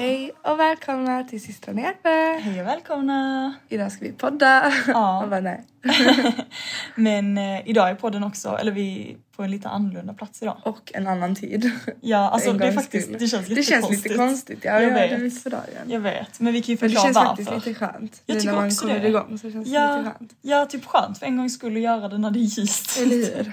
[0.00, 2.08] Hej och välkomna till Systrar Nepe.
[2.42, 3.54] Hej och välkomna!
[3.68, 4.72] Idag ska vi podda.
[4.86, 5.26] Ja.
[5.30, 5.64] Bara, nej.
[6.94, 10.56] Men eh, idag är podden också, eller vi är på en lite annorlunda plats idag.
[10.64, 11.70] Och en annan tid.
[12.00, 13.18] Ja, alltså En det är gångs faktiskt, skull.
[13.20, 14.04] det känns Det lite känns konstigt.
[14.04, 14.58] lite konstigt.
[14.64, 15.10] Ja, Jag jag vet.
[15.10, 15.90] det är lite sådär igen.
[15.90, 17.44] Jag vet, men vi kan ju Men det förklara känns varför.
[17.44, 18.22] faktiskt lite skönt.
[18.26, 19.08] Jag nu tycker när man också kommer det.
[19.08, 20.32] igång så känns det Ja, lite skönt.
[20.42, 22.98] ja, typ skönt för en gång skulle göra det när det är ljust.
[23.00, 23.52] Eller hur?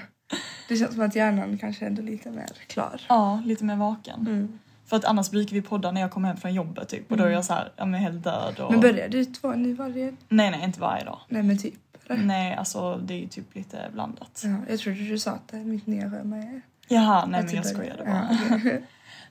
[0.68, 3.00] Det känns som att hjärnan kanske ändå är lite mer klar.
[3.08, 4.20] Ja, lite mer vaken.
[4.20, 4.58] Mm.
[4.88, 7.24] För att annars brukar vi podda när jag kommer hem från jobbet typ och då
[7.24, 8.70] är jag så här, ja men helt död och...
[8.70, 10.16] Men börjar du två nu varje...
[10.28, 11.18] Nej nej, inte varje dag.
[11.28, 11.74] Nej men typ.
[12.08, 12.22] Eller?
[12.22, 14.42] Nej, alltså det är ju typ lite blandat.
[14.44, 16.62] Ja, jag trodde du sa att det är mitt nya schema är...
[16.88, 18.56] Jaha, nej men typ jag skojade Ja, bara.
[18.56, 18.84] okej.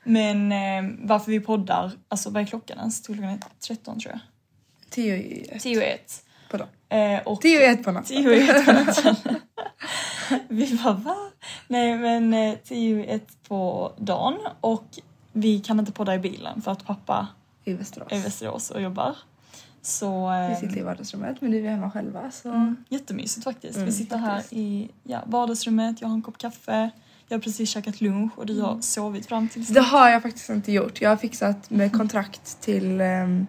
[0.03, 3.05] Men eh, varför vi poddar, alltså vad är klockan ens?
[3.05, 4.19] Klockan är 13 tror jag.
[4.89, 6.23] Tio i ett 10 och 1.
[6.51, 6.69] på dagen.
[6.89, 8.17] Eh, och Tio i ett på natten.
[8.17, 9.15] 10 och 1 på natten.
[10.47, 11.15] vi bara va?
[11.67, 14.85] Nej men eh, 10 och 1 på dagen och
[15.39, 17.27] vi kan inte podda i bilen för att pappa
[17.63, 18.11] I Västerås.
[18.11, 19.15] är i Västerås och jobbar.
[19.81, 22.49] Så Vi eh, sitter i vardagsrummet men nu är vi hemma själva så...
[22.49, 23.75] mm, jättemysigt faktiskt.
[23.75, 24.53] Mm, vi sitter här faktiskt.
[24.53, 26.89] i ja, vardagsrummet, jag har en kopp kaffe,
[27.27, 30.49] jag har precis käkat lunch och du har sovit fram tills Det har jag faktiskt
[30.49, 31.01] inte gjort.
[31.01, 33.47] Jag har fixat med kontrakt till um,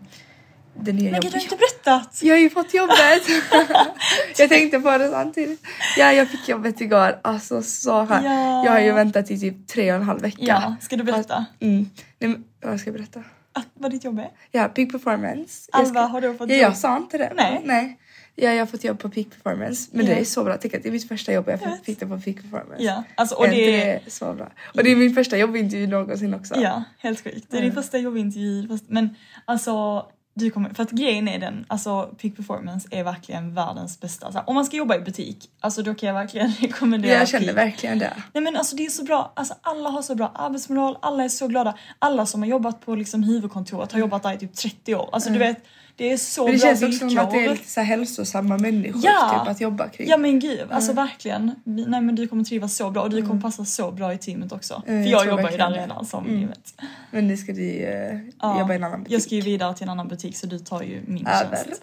[0.83, 2.23] det nya Men gud, du har inte berättat!
[2.23, 3.23] Jag har ju fått jobbet!
[4.39, 5.63] jag tänkte på det samtidigt.
[5.97, 7.21] Ja, jag fick jobbet igår.
[7.23, 8.25] Alltså så här.
[8.25, 8.65] Ja.
[8.65, 10.37] Jag har ju väntat i typ tre och en halv vecka.
[10.39, 11.91] Ja, ska du berätta Mm.
[12.19, 13.23] Nej, men, vad ska jag berätta?
[13.53, 14.31] att, vad ditt jobb är?
[14.51, 15.69] Ja, Peak Performance.
[15.73, 16.63] Alva, har du fått ja, jobb?
[16.65, 17.33] jag sa inte det.
[17.37, 17.63] Nej.
[17.65, 17.99] Nej.
[18.35, 19.91] Ja, jag har fått jobb på Peak Performance.
[19.93, 20.15] Men Ja.
[20.15, 20.57] det är så bra.
[20.61, 21.85] Tänk att det är mitt första jobb och jag vet.
[21.85, 22.83] fick det på Peak Performance.
[22.83, 24.01] Ja, alltså och inte det är...
[24.05, 24.49] det så bra?
[24.75, 26.55] Och det är min första jobbintervju någonsin också.
[26.57, 27.47] Ja, helt sjukt.
[27.51, 27.83] Det är din Mm.
[27.83, 28.79] första jobbintervju.
[28.89, 30.07] Men alltså,
[30.39, 34.27] du kommer, för att grejen är den, alltså Peak Performance är verkligen världens bästa.
[34.27, 37.47] Alltså, om man ska jobba i butik, alltså då kan jag verkligen rekommendera Jag känner
[37.47, 37.57] Peak.
[37.57, 38.13] verkligen det.
[38.33, 41.29] Nej men alltså det är så bra, alltså alla har så bra arbetsmoral, alla är
[41.29, 41.75] så glada.
[41.99, 45.09] Alla som har jobbat på liksom huvudkontoret har jobbat där i typ 30 år.
[45.13, 45.65] Alltså du vet,
[45.99, 46.53] det är så Mm.
[46.53, 49.41] Men det bra känns också som att det är lite så hälsosamma människor Ja.
[49.45, 50.09] typ, att jobba kring.
[50.09, 51.55] Ja men gud, alltså verkligen.
[51.65, 54.53] Nej men du kommer trivas så bra och du kommer passa så bra i teamet
[54.53, 54.83] också.
[54.87, 56.41] Mm, För jag jag jobbar ju där redan som Mm.
[56.41, 56.75] ni vet.
[57.11, 59.15] Men nu ska du uh, Ja, jobba i en annan butik.
[59.15, 61.57] Jag ska ju vidare till en annan butik så du tar ju min Över.
[61.65, 61.83] tjänst.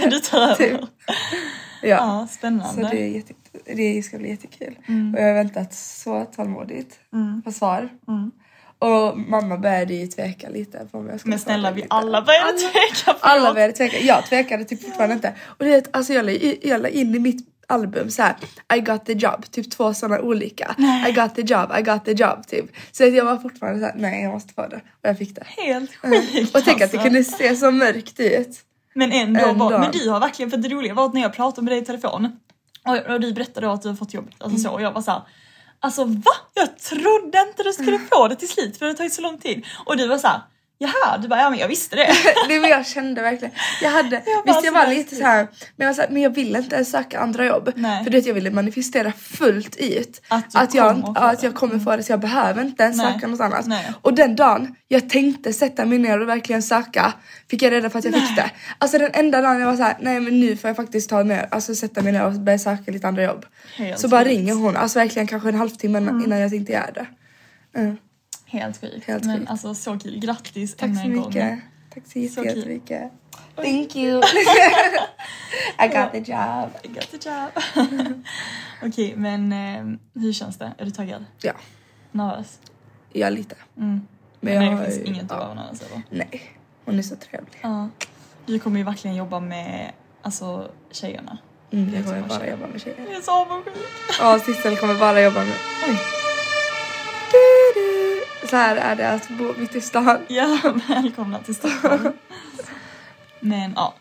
[0.10, 0.56] Du tar över.
[0.56, 0.80] Typ.
[1.82, 2.26] Ja, Ja.
[2.30, 2.74] spännande.
[2.82, 3.32] Så det, är jätte,
[3.76, 4.78] det ska bli jättekul.
[4.88, 5.14] Mm.
[5.14, 7.42] Och jag har väntat så tålmodigt Mm.
[7.42, 7.88] på svar.
[8.82, 8.94] Mm.
[8.94, 11.94] Och mamma började ju tveka lite på om jag skulle Men snälla vi lite.
[11.94, 13.18] alla började tveka.
[13.20, 13.54] Alla förlåt.
[13.54, 13.98] började tveka.
[13.98, 15.34] Jag tvekade typ fortfarande inte.
[15.46, 16.32] Och du vet, alltså jag la,
[16.62, 18.36] jag la in i mitt album så här:
[18.76, 20.74] I got the job, typ två sådana olika.
[21.08, 22.64] I got the job, I got the job typ.
[22.92, 24.76] Så att jag var fortfarande såhär, nej jag måste få det.
[24.76, 25.42] Och jag fick det.
[25.46, 26.22] Helt Mm.
[26.22, 27.02] sjukt Och tänk att det alltså.
[27.02, 28.58] kunde se så mörkt ut.
[28.94, 29.64] Men ändå, Ändå.
[29.70, 31.82] Var, men du har verkligen, för det roliga var att när jag pratade med dig
[31.82, 32.32] i telefon
[32.86, 35.02] och, och du berättade då att du har fått jobbet, alltså så, och jag var
[35.02, 35.20] såhär
[35.80, 36.32] Alltså va?
[36.54, 39.38] Jag trodde inte du skulle få det till slut för det har tagit så lång
[39.38, 39.66] tid.
[39.86, 40.40] Och du var såhär
[40.78, 42.06] Jaha, du bara ja men jag visste det.
[42.48, 43.54] det men jag kände verkligen.
[43.82, 46.22] Jag hade, Jag visst jag var lite så här, men jag, var så här, men
[46.22, 47.72] jag ville inte ens söka andra jobb.
[47.76, 48.04] Nej.
[48.04, 50.22] För du vet jag ville manifestera fullt ut.
[50.28, 53.12] Att att, jag, att jag kommer få det så jag behöver inte ens Nej.
[53.12, 53.66] söka något annat.
[53.66, 53.92] Nej.
[54.02, 57.12] Och den dagen jag tänkte sätta mig ner och verkligen söka
[57.50, 58.50] fick jag reda på att jag fick det.
[58.78, 61.22] Alltså den enda dagen jag var så här, nej men nu får jag faktiskt ta
[61.22, 63.46] ner, alltså sätta mig ner och börja söka lite andra jobb.
[63.76, 67.06] Helt så bara ringer hon, alltså verkligen kanske en halvtimme innan jag tänkte göra det.
[67.76, 67.96] Mm.
[68.46, 69.04] Helt sjukt.
[69.06, 69.50] Helt men sjukt.
[69.50, 70.18] alltså så kul.
[70.18, 71.58] Grattis Tack så mycket.
[71.94, 73.12] Tack så jättemycket.
[73.56, 74.22] Thank you.
[75.78, 76.70] I got the job.
[76.82, 77.50] I got the job.
[78.82, 80.72] Okej men eh, hur känns det?
[80.78, 81.24] Är du taggad?
[81.42, 81.52] Ja,
[82.12, 82.58] Nervös?
[83.12, 83.56] jag lite.
[83.76, 83.88] Mm.
[84.40, 85.36] Men Men jag det har finns inget att ja.
[85.38, 86.02] vara nervös över.
[86.10, 86.42] Nej,
[86.84, 87.58] hon är så trevlig.
[87.62, 87.88] Ja.
[88.46, 91.38] Du kommer ju verkligen jobba med alltså, tjejerna.
[91.70, 92.52] Mm, Det jag kommer så bara tjejer.
[92.52, 92.96] jobba med tjejer.
[93.08, 93.74] Jag är så avundsjuk.
[94.20, 95.54] Ja, Sissel kommer bara jobba med...
[95.88, 95.96] Oj.
[98.50, 100.18] Så här är det att bo mitt i stan.
[100.28, 100.58] Ja,
[100.88, 102.12] välkomna till Stockholm.
[103.40, 103.94] Men ja,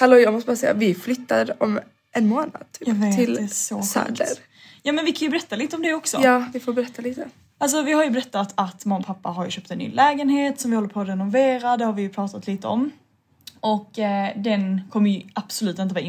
[0.00, 1.80] Hallå, jag måste bara säga, vi flyttar om
[2.12, 4.08] en månad typ, vet till Söder.
[4.08, 4.40] sjukt.
[4.82, 6.20] Ja men vi kan ju berätta lite om det också.
[6.22, 7.28] Ja, vi får berätta lite.
[7.58, 10.60] Alltså vi har ju berättat att mamma och pappa har ju köpt en ny lägenhet
[10.60, 12.90] som vi håller på att renovera, det har vi ju pratat lite om.
[13.60, 16.04] Och eh, den kommer ju absolut inte vara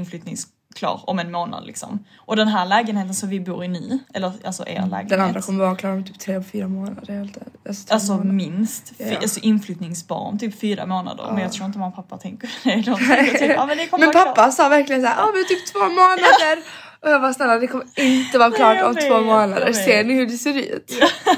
[0.73, 2.05] inflyttningsklar om en månad liksom.
[2.27, 5.09] Och den här lägenheten som vi bor i nu, eller alltså er lägenhet.
[5.09, 7.13] Den andra kommer vara klar om typ tre, fyra månader.
[7.13, 7.37] Helt,
[7.67, 8.31] alltså, Alltså månader.
[8.31, 9.17] minst, Ja.
[9.21, 11.31] Alltså inflyttningsbar om typ fyra månader.
[11.31, 12.69] Men jag tror inte mamma och pappa tänker det.
[12.85, 14.53] De tänker typ, ja, men det kommer Men pappa klart.
[14.53, 16.57] sa verkligen så här, ja men typ två månader.
[17.01, 19.73] Och jag bara snälla det kommer inte vara klart jag om vet, två månader.
[19.73, 20.91] Ser ni hur det ser ut?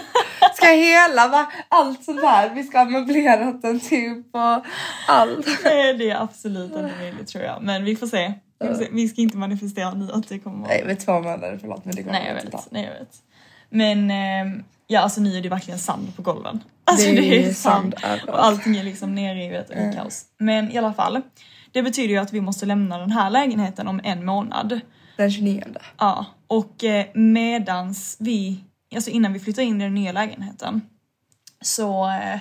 [0.55, 1.45] Ska hela, va?
[1.69, 4.65] allt sånt här, vi ska ha möblerat den typ och
[5.07, 5.47] allt.
[5.63, 7.63] Nej det är absolut inte möjligt tror jag.
[7.63, 8.33] Men vi får se.
[8.91, 10.67] Vi, ska inte manifestera nu att det kommer.
[10.67, 12.71] Nej men två månader, förlåt men det kommer Nej jag vet.
[12.71, 13.15] Nej, jag vet.
[13.69, 16.63] Men ehm, ja alltså nu är det verkligen sand på golven.
[16.83, 17.95] Alltså Det är det är, sand.
[18.01, 18.21] sand.
[18.27, 20.25] Och allting är liksom nerrivet och är kaos.
[20.37, 21.21] Men i alla fall.
[21.71, 24.79] Det betyder ju att vi måste lämna den här lägenheten om en månad.
[25.17, 25.63] Den 29.
[25.97, 28.59] Ja, och eh, medans vi,
[28.95, 30.81] alltså innan vi flyttar in i den nya lägenheten
[31.61, 32.39] så, eh,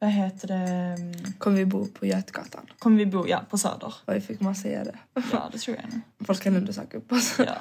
[0.00, 2.66] vad heter det, mm, Kommer vi bo på Götgatan.
[2.78, 3.94] kommer vi bo, ja, på Söder.
[4.04, 4.98] Vad fick man säga det?
[5.32, 6.26] Ja, det tror jag nog.
[6.26, 7.34] Folk kan ändå söka upp oss.
[7.38, 7.60] Ja.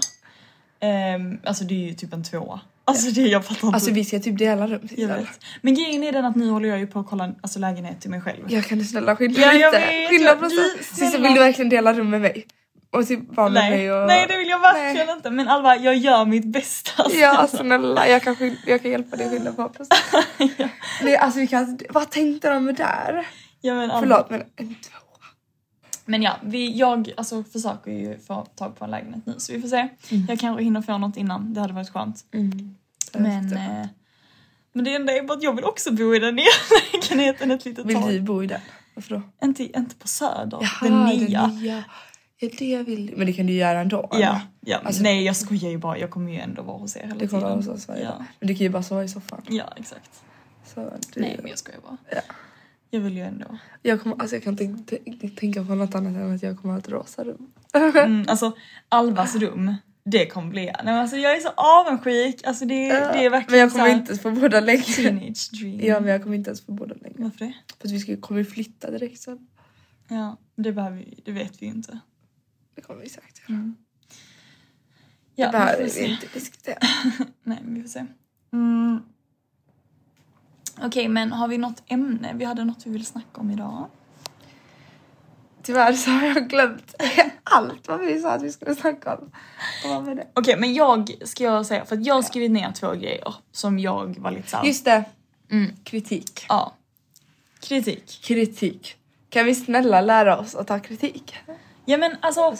[0.88, 2.60] Ehm, alltså det är ju typ en tvåa.
[2.86, 3.76] Alltså det, jag fattar inte.
[3.76, 4.88] Alltså vi ska typ dela rum.
[4.98, 5.28] jag vet.
[5.62, 8.10] Men grejen är den att nu håller jag ju på att kolla alltså, lägenhet till
[8.10, 8.46] mig själv.
[8.48, 10.08] Jag kan du snälla skynda Ja, lite?
[10.10, 10.50] Skynda på
[11.22, 12.46] vill du verkligen dela rum med mig?
[12.92, 14.08] Och typ vara med Nej, mig och...
[14.08, 15.16] nej det vill jag verkligen Nej.
[15.16, 15.30] inte.
[15.30, 17.06] Men Alva, jag gör mitt bästa.
[17.12, 19.72] Ja snälla, jag kan, jag kan hjälpa dig att skynda på.
[21.02, 23.28] Nej alltså vi kan Vad tänkte de med där?
[23.62, 25.00] Ja, men, Alva, Förlåt men en tvåa.
[26.06, 29.62] Men ja, vi, jag alltså, försöker ju få tag på en lägenhet nu så vi
[29.62, 29.90] får se.
[30.10, 30.26] Mm.
[30.30, 32.26] Jag kanske hinner få något innan, det hade varit skönt.
[33.14, 33.88] Men, eh,
[34.74, 36.46] men det enda är bara att jag vill också bo i den nya
[36.94, 38.10] lägenheten ett litet Vill tag.
[38.10, 38.62] du bo i den?
[38.94, 39.48] Varför då?
[39.48, 41.42] Inte, inte på Söder, Jaha, den nya.
[41.42, 41.84] Den nya.
[42.42, 43.16] Ja det vill du.
[43.16, 44.10] Men det kan du göra ändå.
[44.12, 44.78] Ja, ja.
[44.84, 47.28] Alltså- nej jag skojar ju bara, jag kommer ju ändå vara hos er hela Det
[47.28, 48.10] kommer vara hos oss varje ja.
[48.10, 48.24] dag.
[48.40, 49.42] Men du kan ju bara sova i soffan.
[49.50, 50.22] ja, exakt.
[50.66, 51.22] Så du...
[51.22, 51.98] Nej men jag skojar bara.
[52.12, 52.22] Ja.
[52.90, 53.46] Jag vill ju ändå.
[53.82, 54.98] Jag, kommer, alltså jag kan inte
[55.40, 57.52] tänka- på något annat än att jag kommer ha ett rosa rum.
[57.74, 58.52] Mm, alltså
[58.90, 60.66] Alvas rum, det kommer bli...
[60.66, 62.44] Nej, men alltså, jag är så avundsjuk.
[62.44, 64.82] Alltså det, det är verkligen Men jag kommer inte ens få båda länge.
[64.82, 65.80] teenage dream.
[65.82, 67.16] Ja men jag kommer inte ens få båda länge.
[67.18, 67.54] Varför det?
[67.82, 69.48] För att vi ska, kommer flytta direkt sen.
[70.08, 72.00] Ja, det behöver vi, det vet vi ju inte.
[72.80, 73.74] Det kommer vi säkert göra.
[75.36, 76.78] Ja, det behöver vi vi inte diskutera.
[77.44, 78.06] Nej, men vi får se.
[78.54, 79.04] Mm.
[80.82, 82.34] Okej, men har vi något ämne?
[82.36, 83.88] Vi hade något vi ville snacka om idag.
[85.64, 86.96] Tyvärr så har jag glömt
[87.44, 89.32] allt vad vi sa att vi skulle snacka om.
[90.34, 93.80] Okej, men jag ska jag säga, för att jag har skrivit ner två grejer som
[93.80, 94.66] jag var lite såhär...
[94.66, 95.04] Just det.
[95.52, 95.72] Mm.
[95.84, 96.46] Kritik.
[96.50, 96.74] Ja.
[97.60, 98.22] Kritik.
[98.24, 98.96] Kritik.
[99.30, 101.36] Kan vi snälla lära oss att ta kritik?
[101.90, 102.56] Ja men alltså,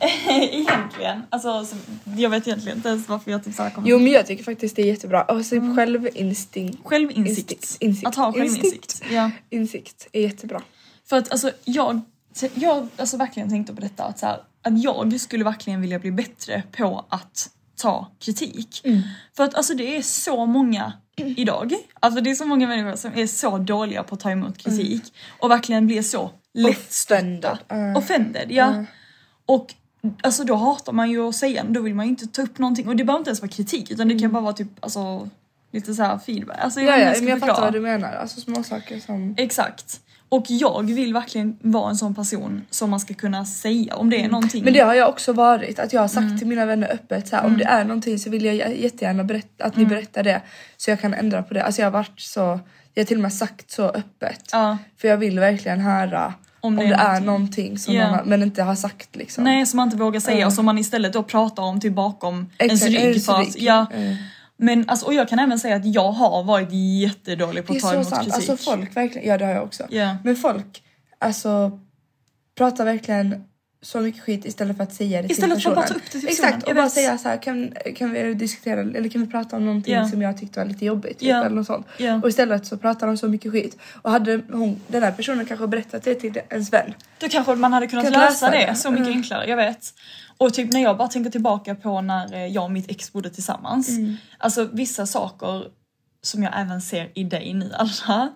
[0.28, 1.76] egentligen, alltså så-
[2.16, 3.88] jag vet egentligen inte ens varför jag typ såhär kommer...
[3.88, 5.22] Jo men jag tycker faktiskt det är jättebra.
[5.22, 6.78] Och så självinstinkt.
[6.84, 7.76] Självinsikt.
[7.80, 8.06] Insikt.
[8.06, 8.64] Att ha självinsikt.
[8.64, 9.04] Instinkt.
[9.12, 9.30] Ja.
[9.50, 10.62] Insikt är jättebra.
[11.04, 12.00] För att alltså jag,
[12.54, 16.10] jag alltså verkligen tänkte på detta att, så här, att jag skulle verkligen vilja bli
[16.10, 18.82] bättre på att ta kritik.
[19.36, 23.12] För att alltså det är så många idag, alltså det är så många människor som
[23.14, 25.02] är så dåliga på att ta emot kritik
[25.38, 27.58] och verkligen blir så lättstötta.
[27.68, 27.96] Mm.
[27.96, 28.84] Offended, ja.
[29.46, 29.74] Och
[30.22, 32.88] alltså då hatar man ju att säga, då vill man ju inte ta upp någonting
[32.88, 35.28] och det behöver inte ens vara kritik utan det kan bara vara typ alltså
[35.72, 36.58] lite så här feedback.
[36.60, 36.92] Alltså, Mm.
[36.92, 38.12] Ja, ja men jag fattar vad du menar.
[38.12, 39.34] Alltså små saker som...
[39.38, 40.00] Exakt.
[40.28, 44.24] Och jag vill verkligen vara en sån person som man ska kunna säga om det
[44.24, 44.60] är någonting.
[44.60, 44.64] Mm.
[44.64, 45.78] Men det har jag också varit.
[45.78, 46.28] Att jag har Mm.
[46.30, 49.24] sagt till mina vänner öppet så här, om det är någonting så vill jag jättegärna
[49.24, 49.88] berätta, att Mm.
[49.88, 50.42] ni berättar det.
[50.76, 51.64] Så jag kan ändra på det.
[51.64, 52.60] Alltså jag har varit så
[52.94, 54.40] Jag har till och med sagt så öppet.
[54.52, 54.78] Ja.
[54.96, 56.88] För jag vill verkligen höra om det, är
[57.20, 58.02] någonting, någonting som Ja.
[58.10, 59.44] man har, men inte har sagt liksom.
[59.44, 60.46] Nej som man inte vågar säga Ja.
[60.46, 63.00] och som man istället då pratar om typ bakom ens Exakt, rygg.
[63.02, 63.62] ens För att, rygg.
[63.62, 64.16] ja, Mm.
[64.56, 66.68] men alltså, och jag kan även säga att jag har varit
[67.02, 68.22] jättedålig på Det är att ta emot sant.
[68.24, 68.34] kritik.
[68.50, 69.84] Alltså folk verkligen, ja det har jag också.
[69.90, 70.16] Ja.
[70.24, 70.82] Men folk
[71.18, 71.80] alltså
[72.58, 73.44] pratar verkligen
[73.84, 76.00] så mycket skit istället för att säga det Istället till för att bara personen.
[76.00, 78.80] ta upp det till personen, Exakt och bara säga så här kan, kan vi diskutera
[78.80, 80.08] eller kan vi prata om någonting Ja.
[80.08, 81.44] som jag tyckte var lite jobbigt typ, Ja.
[81.44, 81.86] eller något sånt.
[81.98, 82.20] Ja.
[82.22, 83.76] Och istället så pratar de så mycket skit.
[84.02, 86.94] Och hade hon, den här personen kanske berättat det till ens vän.
[87.18, 88.74] Då kanske man hade kunnat Kan lösa lösa det, det.
[88.74, 89.18] så mycket Mm.
[89.18, 89.94] enklare, jag vet.
[90.38, 93.30] Och typ när jag bara tänker tillbaka på när eh, jag och mitt ex bodde
[93.30, 93.88] tillsammans.
[93.88, 94.16] Mm.
[94.38, 95.64] Alltså vissa saker
[96.22, 98.28] som jag även ser i dig ni alla.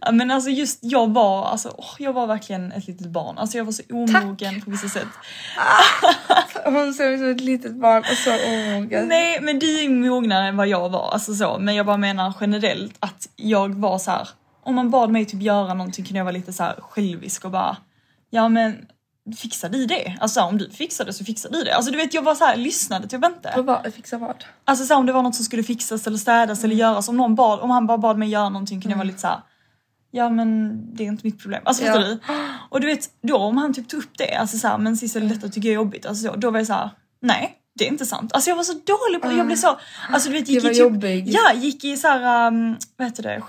[0.00, 3.38] Ja, Men alltså just jag var, alltså, åh, jag var verkligen ett litet barn.
[3.38, 5.08] Alltså jag var så omogen på vissa sätt.
[6.64, 9.08] Hon ser ut som ett litet barn och så omogen.
[9.08, 11.58] Nej men du är mognare än vad jag var, alltså så.
[11.58, 14.28] Men jag bara menar generellt att jag var så här.
[14.64, 17.50] om man bad mig typ göra någonting kunde jag vara lite så här självisk och
[17.50, 17.76] bara
[18.30, 18.86] ja men
[19.36, 20.16] fixar du det?
[20.20, 21.74] Alltså om du fixar det så fixar du det.
[21.74, 23.54] Alltså du vet jag var så här lyssnade typ inte.
[23.56, 24.44] Och vad, fixa vad?
[24.64, 27.16] Alltså så här, om det var något som skulle fixas eller städas eller göras, om
[27.16, 29.40] någon bad, om han bara bad mig göra någonting kunde jag vara lite så här.
[30.10, 31.62] Ja men det är inte mitt problem.
[31.64, 31.92] Alltså Ja.
[31.92, 32.18] fattar du?
[32.70, 35.28] Och du vet då om han typ tog upp det, alltså så här, men Sissel
[35.28, 36.06] detta tycker jag är jobbigt.
[36.06, 36.90] Alltså så, då var jag så här,
[37.22, 38.32] nej det är inte sant.
[38.34, 39.78] Alltså jag var så dålig på det, jag blev så,
[40.10, 41.28] alltså du vet gick Det var i typ, jobbig.
[41.28, 43.40] Ja gick i så här, um, vad heter det,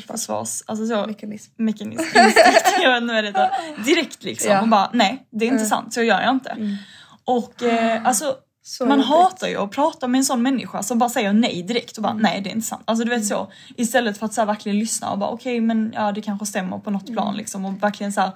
[0.00, 1.52] självförsvars, alltså så Mekanism.
[1.56, 3.50] mekanism, instinkt, jag det heter.
[3.84, 4.62] Direkt liksom Ja.
[4.62, 6.78] och bara nej det är inte sant så gör jag inte.
[7.24, 9.08] Och eh, alltså Så man jobbigt.
[9.10, 12.14] hatar ju att prata med en sån människa som bara säger nej direkt och bara
[12.14, 12.82] nej det är inte sant.
[12.84, 13.52] Alltså du vet så.
[13.76, 16.78] Istället för att så här, verkligen lyssna och bara okej men ja det kanske stämmer
[16.78, 18.30] på något plan liksom och verkligen så här,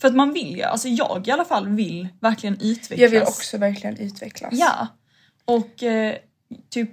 [0.00, 3.00] För att man vill ju, alltså jag i alla fall vill verkligen utvecklas.
[3.00, 4.50] Jag vill också verkligen utvecklas.
[4.52, 4.86] Ja.
[5.44, 6.14] Och eh,
[6.70, 6.90] typ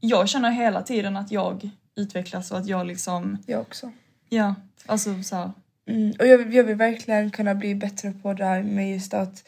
[0.00, 3.92] jag känner hela tiden att jag utvecklas och att jag liksom, Jag också.
[4.28, 4.54] ja
[4.86, 5.50] alltså så här,
[5.88, 6.12] Mm.
[6.18, 9.44] Och jag, jag vill verkligen kunna bli bättre på det här med just att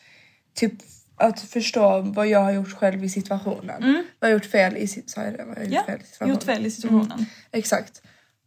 [0.55, 0.73] typ
[1.17, 4.05] att förstå vad jag har gjort själv i situationen.
[4.19, 5.45] Vad jag har gjort fel i sa jag det?
[5.45, 6.35] Vad jag gjort ja, fel i situationen.
[6.35, 7.27] gjort fel i situationen.
[7.53, 8.03] Exakt.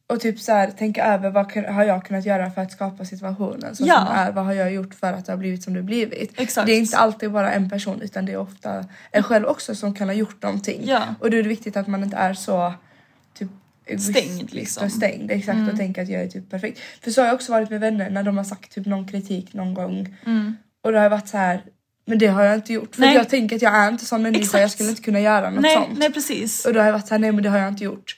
[0.08, 3.75] Och typ så här, tänka över vad har jag kunnat göra för att skapa situationen
[3.75, 3.96] så Ja.
[4.05, 4.31] som är.
[4.31, 6.39] Vad har jag gjort för att det har blivit som det blivit.
[6.39, 6.65] Exakt.
[6.65, 9.93] Det är inte alltid bara en person utan det är ofta en själv också som
[9.93, 10.81] kan ha gjort någonting.
[10.86, 11.15] Ja.
[11.20, 12.74] Och då är det viktigt att man inte är så
[14.00, 14.86] Stängd, liksom.
[14.86, 15.32] och stängd.
[15.32, 16.80] Exakt och tänka att jag är typ perfekt.
[17.04, 19.54] För så har jag också varit med vänner när de har sagt typ någon kritik
[19.54, 20.16] någon gång.
[20.84, 21.64] Och då har jag varit så här.
[22.06, 22.96] Men det har jag inte gjort.
[22.96, 24.58] För jag tänker att jag är inte sån människa.
[24.58, 24.74] Jag Exakt.
[24.74, 26.00] skulle inte kunna göra något Nej, sånt.
[26.00, 26.66] nej precis.
[26.66, 28.16] Och då har jag varit så här, nej men det har jag inte gjort.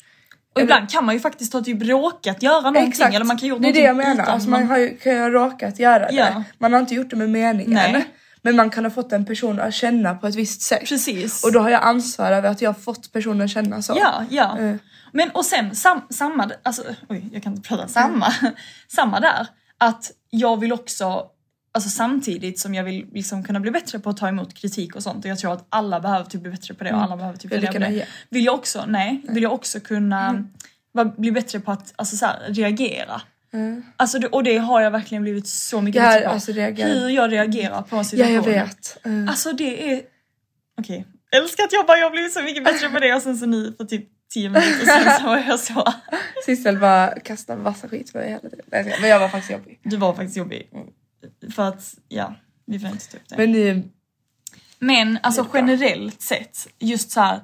[0.55, 3.15] Och ibland kan man ju faktiskt ha typ råkat göra någonting Exakt.
[3.15, 4.23] eller man kan gjort det är det jag menar.
[4.23, 6.13] Alltså, man har ju, kan ju ha råkat göra det.
[6.15, 6.43] Ja.
[6.57, 7.73] Man har inte gjort det med meningen.
[7.73, 8.05] Nej.
[8.41, 10.85] Men man kan ha fått en person att känna på ett visst sätt.
[10.87, 11.43] Precis.
[11.43, 13.93] Och då har jag ansvar över att jag har fått personen att känna så.
[13.97, 14.57] Ja, ja.
[14.57, 14.79] Mm.
[15.13, 18.33] Men och sen sam, samma, alltså oj jag kan inte prata, samma,
[18.87, 19.47] samma där.
[19.77, 21.25] Att jag vill också,
[21.73, 25.03] alltså samtidigt som jag vill liksom kunna bli bättre på att ta emot kritik och
[25.03, 27.37] sånt och jag tror att alla behöver typ bli bättre på det och alla behöver
[27.37, 27.89] typ Vill på det.
[27.89, 28.05] ge?
[28.29, 30.43] Vill jag också, nej, vill jag också kunna
[30.91, 33.21] vara- bli bättre på att alltså, så här, reagera.
[33.97, 36.31] Alltså, det, och det har jag verkligen blivit så mycket bättre på.
[36.33, 36.87] alltså, reagera.
[36.87, 38.97] Hur jag reagerar på en Ja jag vet.
[39.05, 39.29] Mm.
[39.29, 40.01] Alltså det är...
[40.79, 41.05] Okej.
[41.35, 43.45] Älskar att jag bara, jag har blivit så mycket bättre på det och sen så
[43.45, 45.93] nu för typ 10 minuter sen så var jag så...
[46.45, 48.93] Sissel bara kastar massa skit på mig hela tiden.
[49.01, 49.79] Men jag var faktiskt jobbig.
[49.83, 50.69] Du var faktiskt jobbig.
[51.55, 52.35] För att, ja,
[52.65, 53.37] vi får inte ta upp det.
[53.37, 53.83] Men nu,
[54.79, 57.39] Men alltså generellt sett, just så här.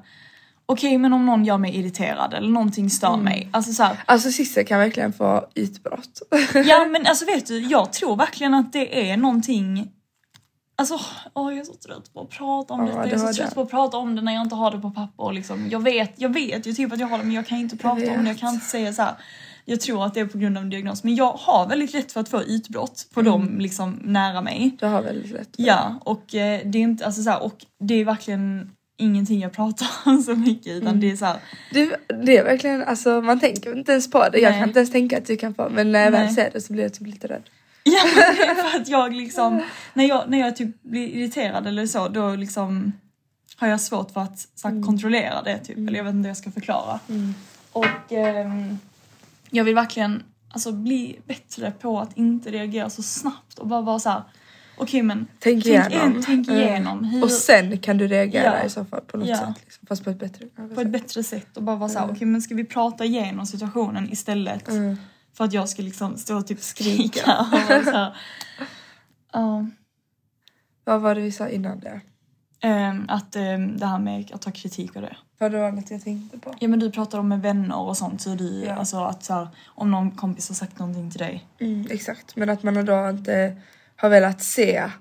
[0.66, 3.50] Okej men om någon gör mig irriterad eller någonting stör mig.
[3.52, 6.22] Alltså så här, alltså Sissel kan verkligen få utbrott.
[6.66, 9.92] Ja men alltså vet du, jag tror verkligen att det är någonting
[10.80, 11.00] Alltså
[11.34, 13.02] åh, jag är så trött på att prata om Ja, detta.
[13.02, 13.56] det Jag är så trött det.
[13.56, 15.32] på att prata om det när jag inte har det på papper.
[15.34, 15.68] Liksom.
[15.72, 18.12] Jag, vet, jag vet ju typ att jag har det men jag kan inte prata
[18.12, 18.30] om det.
[18.30, 19.14] Jag kan inte säga så här.
[19.66, 21.04] Jag tror att det är på grund av en diagnos.
[21.04, 24.76] Men jag har väldigt lätt för att få utbrott på dem liksom nära mig.
[24.80, 25.56] Du har väldigt lätt.
[25.56, 29.40] för Ja och eh, det är inte, alltså så här, och det är verkligen ingenting
[29.42, 31.38] jag pratar om så mycket utan det är så här,
[31.74, 34.40] Du, det är verkligen, alltså man tänker inte ens på det.
[34.40, 34.60] Jag Nej.
[34.60, 36.74] kan inte ens tänka att du kan få men när jag väl ser det så
[36.74, 37.44] blir jag typ lite rädd.
[37.84, 38.04] Ja
[38.38, 39.62] det är för att jag liksom,
[39.94, 42.92] när jag, när jag typ blir irriterad eller så då liksom
[43.58, 45.78] har jag svårt för att så här, kontrollera det typ.
[45.78, 47.00] Eller jag vet inte hur jag ska förklara.
[47.72, 48.80] Och ehm,
[49.50, 54.00] jag vill verkligen alltså, bli bättre på att inte reagera så snabbt och bara vara
[54.00, 54.24] så här.
[54.78, 56.16] okej men Tänk tänk, igenom.
[56.16, 56.62] en, tänk Mm.
[56.62, 58.64] igenom hur, Och sen kan du reagera Ja.
[58.66, 59.38] i så fall på något Ja.
[59.38, 59.56] sätt.
[59.66, 59.86] Liksom.
[59.88, 60.46] Fast på ett bättre
[60.76, 63.46] på ett bättre sätt och bara vara så här, okej men ska vi prata igenom
[63.46, 64.98] situationen istället Mm.
[65.40, 67.46] För att jag ska liksom stå och typ skrika.
[69.34, 69.68] Ja.
[70.84, 72.02] Vad var det vi sa innan det?
[72.62, 75.18] Ehm, att ehm, det här med att ta kritik och det.
[75.38, 76.56] Vad var det jag tänkte på?
[76.60, 78.74] Ja men du pratar om med vänner och sånt så du, Ja.
[78.74, 81.48] alltså att så här, om någon kompis har sagt någonting till dig.
[81.60, 83.58] Mm, exakt, men att man då inte
[83.96, 84.92] har velat se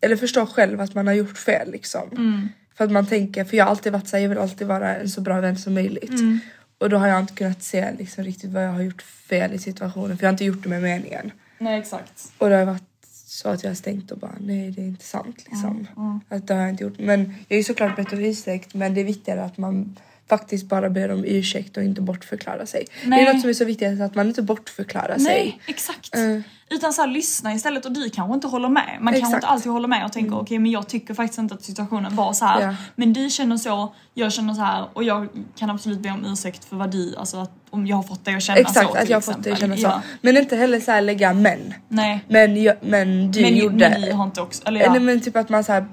[0.00, 2.08] eller förstå själv att man har gjort fel liksom.
[2.12, 2.48] Mm.
[2.74, 5.08] För att man tänker, för jag har alltid varit såhär, jag vill alltid vara en
[5.08, 6.10] så bra vän som möjligt.
[6.20, 6.40] Mm.
[6.78, 9.58] Och då har jag inte kunnat se liksom riktigt vad jag har gjort fel i
[9.58, 11.32] situationen för jag har inte gjort det med meningen.
[11.58, 12.32] Nej exakt.
[12.38, 12.82] Och det har varit
[13.26, 15.86] så att jag har stängt och bara nej det är inte sant liksom.
[16.28, 16.98] Att det har jag inte gjort.
[16.98, 19.96] Men jag är såklart bett om ursäkt men det är viktigare att man
[20.28, 22.86] faktiskt bara ber om ursäkt och inte bortförklara sig.
[23.02, 23.26] Det Nej.
[23.26, 25.24] är något som är så viktigt att man inte bortförklarar sig.
[25.24, 26.14] Nej exakt.
[26.14, 26.42] Mm.
[26.74, 28.96] Utan så här, lyssna istället och du kanske inte håller med.
[29.00, 29.34] Man kanske Exakt.
[29.34, 32.32] inte alltid håller med och tänker okej men jag tycker faktiskt inte att situationen var
[32.32, 32.60] så här.
[32.60, 32.74] Ja.
[32.94, 35.28] Men du känner så, jag känner så här och jag
[35.58, 38.34] kan absolut be om ursäkt för vad du, alltså att, om jag har fått dig
[38.34, 39.90] att känna så Exakt, att jag har fått dig att känna Ja.
[39.90, 40.00] så.
[40.20, 41.74] Men inte heller så här lägga men.
[41.88, 42.24] Nej.
[42.28, 43.88] Men, jag, men du men, gjorde...
[43.90, 44.90] men ni har inte också, eller ja.
[44.90, 45.86] Nej men typ att man så här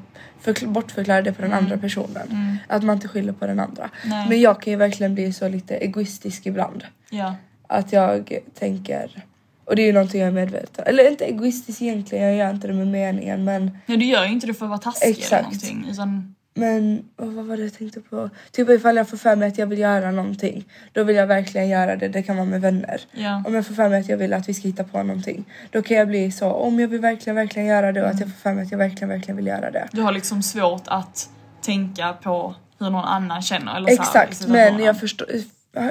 [0.44, 2.58] förkl- bortförklarar det på den andra personen.
[2.68, 3.90] Att man inte skyller på den andra.
[4.06, 4.30] Nej.
[4.30, 6.84] Men jag kan ju verkligen bli så lite egoistisk ibland.
[7.10, 7.36] ja.
[7.74, 9.24] Att jag tänker,
[9.72, 12.68] och det är ju någonting jag är medveten Eller inte egoistisk egentligen, jag gör inte
[12.68, 15.32] det med meningen men Ja du gör ju inte det för att vara taskig Exakt.
[15.32, 15.88] eller någonting.
[15.92, 18.30] Utan, Men åh, vad var det jag tänkte på?
[18.52, 20.66] Typ ifall jag får för mig att jag vill göra någonting.
[20.94, 22.08] Då vill jag verkligen göra det.
[22.08, 23.02] Det kan vara med vänner.
[23.12, 23.44] ja.
[23.48, 25.46] Om jag får för mig att jag vill att vi ska hitta på någonting.
[25.70, 28.30] Då kan jag bli så, om jag vill verkligen, verkligen göra det och att jag
[28.30, 29.88] får för mig att jag verkligen, verkligen vill göra det.
[29.92, 31.30] Du har liksom svårt att
[31.62, 35.28] tänka på hur någon annan känner eller så här, Exakt, men jag förstår.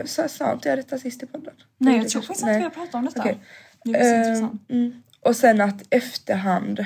[0.04, 1.54] Sa sa inte jag detta sist i podden?
[1.78, 3.20] Nej jag tror faktiskt inte vi har pratat om detta.
[3.20, 3.38] Okej.
[3.84, 4.62] Det är så Eh, intressant.
[4.70, 5.02] mm.
[5.20, 6.84] Och sen att efterhand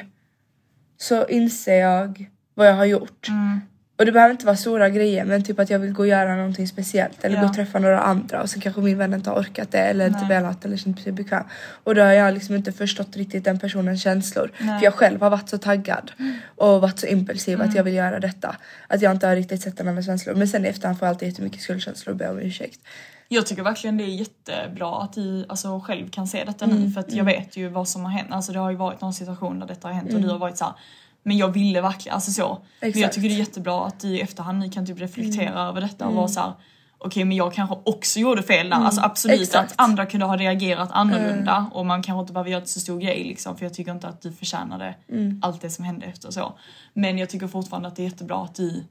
[0.96, 3.28] så inser jag vad jag har gjort.
[3.28, 3.60] Mm.
[3.98, 6.36] Och det behöver inte vara stora grejer men typ att jag vill gå och göra
[6.36, 7.42] någonting speciellt eller Ja.
[7.42, 10.06] gå och träffa några andra och så kanske min vän inte har orkat det eller
[10.06, 10.28] inte Nej.
[10.28, 11.44] velat eller känt sig bekväm.
[11.84, 14.50] Och då har jag liksom inte förstått riktigt den personens känslor.
[14.58, 14.68] Nej.
[14.68, 14.78] Mm.
[14.78, 16.12] För jag själv har varit så taggad
[16.56, 18.56] och varit så impulsiv att jag vill göra detta.
[18.88, 20.34] Att jag inte har riktigt sett den andras känslor.
[20.34, 22.80] Men sen i efterhand får jag alltid jättemycket skuldkänslor och ber om ursäkt.
[23.28, 26.90] Jag tycker verkligen det är jättebra att du alltså, själv kan se detta Mm, nu
[26.90, 28.28] för att jag vet ju vad som har hänt.
[28.32, 30.22] Alltså det har ju varit någon situation där detta har hänt och Mm.
[30.22, 30.74] du har varit så här,
[31.22, 32.48] men jag ville verkligen, alltså så.
[32.48, 33.14] Men jag Exakt.
[33.14, 35.56] tycker det är jättebra att du i efterhand nu kan typ reflektera Mm.
[35.68, 36.52] över detta och vara så här.
[36.98, 38.76] Okej men jag kanske också gjorde fel där.
[38.76, 39.42] Alltså absolut Mm.
[39.42, 39.72] Exakt.
[39.72, 43.24] att andra kunde ha reagerat annorlunda och man kanske inte behöver göra så stor grej
[43.24, 45.40] liksom för jag tycker inte att du förtjänade Mm.
[45.42, 46.52] allt det som hände efter så.
[46.92, 48.84] Men jag tycker fortfarande att det är jättebra att du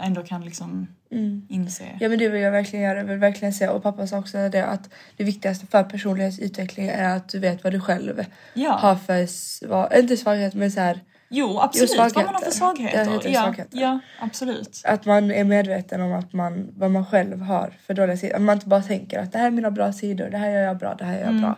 [0.00, 0.86] ändå kan liksom
[1.48, 1.84] inse.
[1.84, 1.96] Mm.
[2.00, 4.48] Ja men det vill jag verkligen göra, jag vill verkligen säga och pappa sa också
[4.48, 8.70] det att det viktigaste för personlighetsutveckling är att du vet vad du själv Ja.
[8.72, 13.20] har för, sva- inte svaghet men så här, Jo absolut, vad man har för svagheter.
[13.24, 13.78] ja, svagheter.
[13.80, 14.82] ja, absolut.
[14.84, 18.36] att man är medveten om att man, vad man själv har för dåliga sidor.
[18.36, 20.62] Att man inte bara tänker att det här är mina bra sidor, det här gör
[20.62, 21.56] jag bra, det här gör jag Mm, bra.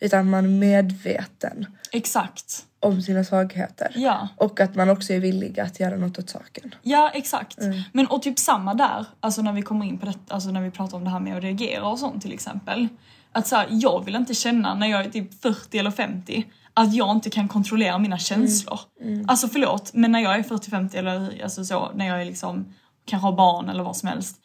[0.00, 2.64] Utan man är medveten Exakt.
[2.80, 3.92] om sina svagheter.
[3.94, 4.28] Ja.
[4.36, 6.74] Och att man också är villig att göra något åt saken.
[6.82, 7.58] Ja exakt.
[7.60, 7.80] Mm.
[7.92, 10.70] Men och typ samma där, alltså när vi kommer in på det, alltså när vi
[10.70, 12.88] pratar om det här med att reagera och sånt till exempel.
[13.32, 16.44] Att så här, jag vill inte känna när jag är typ 40 eller 50
[16.78, 18.80] att jag inte kan kontrollera mina känslor.
[19.00, 19.24] Mm.
[19.28, 23.26] Alltså förlåt, men när jag är 40-50 eller alltså så, när jag är liksom, kanske
[23.26, 24.36] har barn eller vad som helst.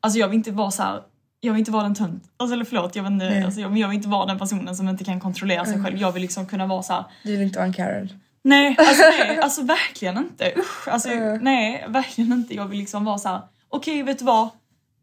[0.00, 1.02] Alltså jag vill inte vara så här.
[1.40, 3.80] Jag vill inte vara den tönt, alltså eller förlåt jag vet inte, alltså, jag, men
[3.80, 5.72] jag vill inte vara den personen som inte kan kontrollera Mm.
[5.74, 5.98] sig själv.
[5.98, 7.04] Jag vill liksom kunna vara så här.
[7.22, 8.12] Du vill inte vara en Karen.
[8.44, 10.52] Nej, alltså, nej, alltså verkligen inte.
[10.56, 11.08] Usch, alltså,
[11.40, 12.54] nej, verkligen inte.
[12.54, 13.40] Jag vill liksom vara så här.
[13.68, 14.48] okej vet du vad?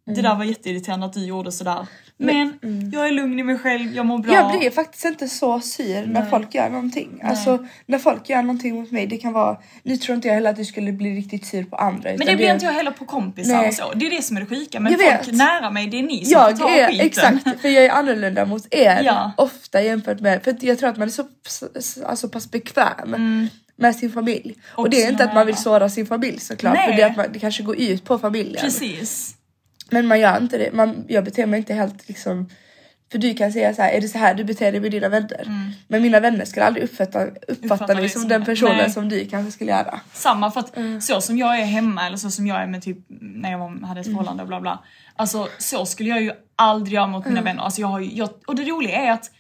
[0.06, 1.88] Det där var jätteirriterande att du gjorde sådär.
[2.17, 2.60] Men
[2.93, 4.34] jag är lugn i mig själv, jag mår bra.
[4.34, 7.21] Jag blir faktiskt inte så sur när folk gör någonting.
[7.23, 9.58] Alltså när folk gör någonting mot mig, det kan vara...
[9.84, 12.10] Nu tror inte jag heller att du skulle bli riktigt sur på andra.
[12.17, 13.67] men det blir inte jag heller på kompisar Nej.
[13.67, 13.91] och så.
[13.95, 14.80] Det är det som är det sjuka.
[14.80, 15.36] Men Jag folk vet.
[15.38, 17.06] nära mig, det är ni som Jag får ta är, skiten.
[17.08, 19.32] exakt, för jag är annorlunda mot er Ja.
[19.38, 21.23] ofta jämfört med, för jag tror att man är så,
[21.80, 24.56] så, alltså, pass bekväm med sin familj.
[24.73, 26.95] Och, Och det är inte att man vill såra sin familj såklart, för Nej.
[26.97, 28.62] det är att man, det kanske går ut på familjen.
[28.62, 29.36] Precis.
[29.91, 32.50] Men man gör inte det, man, jag beter mig inte helt liksom
[33.12, 35.10] för du kan säga så här, är det så här du beter dig med dina
[35.10, 35.71] vänner?
[35.88, 38.45] Men mina vänner skulle aldrig uppfatta, uppfatta, Uppfatta dig som som den det.
[38.45, 38.91] personen Nej.
[38.91, 40.00] som du kanske skulle göra.
[40.13, 41.02] Samma för att Mm.
[41.02, 43.88] så som jag är hemma eller så som jag är med typ när jag var,
[43.88, 44.84] hade ett förhållande och bla bla.
[45.15, 47.34] Alltså så skulle jag ju aldrig göra mot Mm.
[47.34, 47.63] mina vänner.
[47.63, 49.32] Alltså, jag har jag, och det roliga är att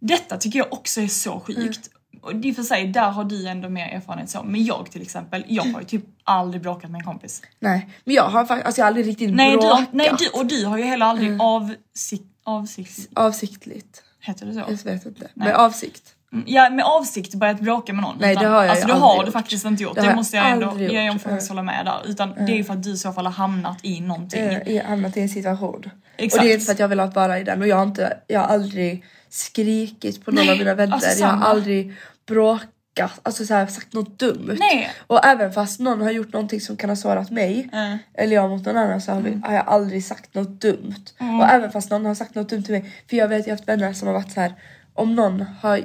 [0.00, 1.90] detta tycker jag också är så sjukt.
[2.16, 2.24] Mm.
[2.24, 4.42] Och det är för sig, där har du ändå mer erfarenhet så.
[4.42, 7.42] Men jag till exempel, jag har ju typ aldrig bråkat med en kompis.
[7.60, 9.78] Nej, men jag har faktiskt, alltså jag har aldrig riktigt Nej, du, bråkat.
[9.78, 11.40] har- nej du, och du har ju heller aldrig Mm.
[11.40, 14.02] avsikt, avsikt, Avsiktligt.
[14.20, 14.58] heter det så?
[14.60, 15.28] Jag vet inte.
[15.34, 16.02] Med avsikt.
[16.32, 18.16] Mm, Ja med avsikt börjat bråka med någon.
[18.20, 19.26] Nej, utan, det har jag Alltså ju det har gjort.
[19.26, 19.94] du faktiskt inte gjort.
[19.94, 21.22] Det Det, har jag måste jag ändå, jag, jag gjort.
[21.22, 22.00] får faktiskt hålla med där.
[22.10, 24.40] Utan det är ju för att du i så fall har hamnat i någonting.
[24.44, 25.90] eh, i- hamnat i en situation.
[26.16, 26.40] Exakt.
[26.40, 27.82] Och det är inte för att jag vill att vara i den och jag har,
[27.82, 30.92] inte, jag har aldrig skrikit på någon av mina vänner.
[30.94, 31.94] alltså jag har aldrig
[32.26, 34.56] bråkat alltså så här, sagt något dumt.
[34.58, 34.90] Nej.
[35.06, 37.98] Och även fast någon har gjort någonting som kan ha sårat mig Mm.
[38.14, 41.04] eller jag mot någon annan så har, vi, har jag aldrig sagt något dumt.
[41.18, 43.58] Och även fast någon har sagt något dumt till mig, för jag vet jag har
[43.58, 44.54] haft vänner som har varit så här
[44.94, 45.80] om någon har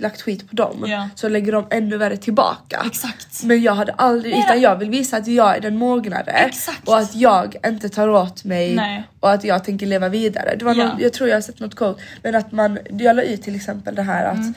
[0.00, 1.08] lagt skit på dem Ja.
[1.14, 2.82] så lägger de ännu värre tillbaka.
[2.86, 3.42] Exakt.
[3.44, 4.44] Men jag hade aldrig, Nej.
[4.46, 6.88] utan jag vill visa att jag är den mognare Exakt.
[6.88, 9.02] och att jag inte tar åt mig Nej.
[9.20, 10.56] och att jag tänker leva vidare.
[10.58, 10.84] Det var Ja.
[10.88, 13.54] någon, jag tror jag har sett något quote, men att man, jag la ut till
[13.56, 14.54] exempel det här att Mm.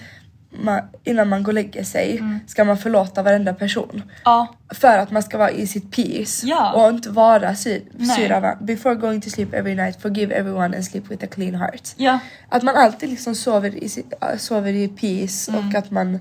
[0.51, 4.03] Man, innan man går och lägger sig ska man förlåta varenda person.
[4.25, 4.47] Ja.
[4.73, 6.73] För att man ska vara i sitt peace Ja.
[6.73, 11.23] och inte vara sur, Before going to sleep every night, forgive everyone and sleep with
[11.23, 11.89] a clean heart.
[11.97, 12.19] Ja.
[12.49, 13.89] Att man alltid liksom sover i,
[14.21, 16.19] äh, sover i peace och att man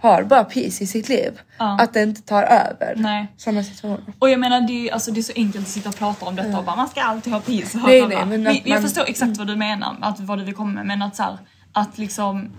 [0.00, 1.28] har bara peace i sitt liv.
[1.28, 1.42] Mm.
[1.58, 1.78] Ja.
[1.80, 3.26] Att det inte tar över Nej.
[3.36, 4.00] sådana situationer.
[4.18, 6.36] Och jag menar det är, alltså, det är så enkelt att sitta och prata om
[6.36, 7.78] detta och bara man ska alltid ha peace.
[7.78, 10.70] Nej, nej, men jag man- förstår exakt vad du menar, att, vad du vill komma
[10.72, 11.38] med men att så här,
[11.72, 12.50] att liksom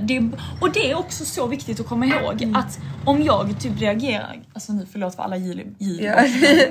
[0.00, 2.56] det, och det är också så viktigt att komma ihåg Mm.
[2.56, 6.22] att om jag typ reagerar, alltså nu förlåt för alla ljud i Ja.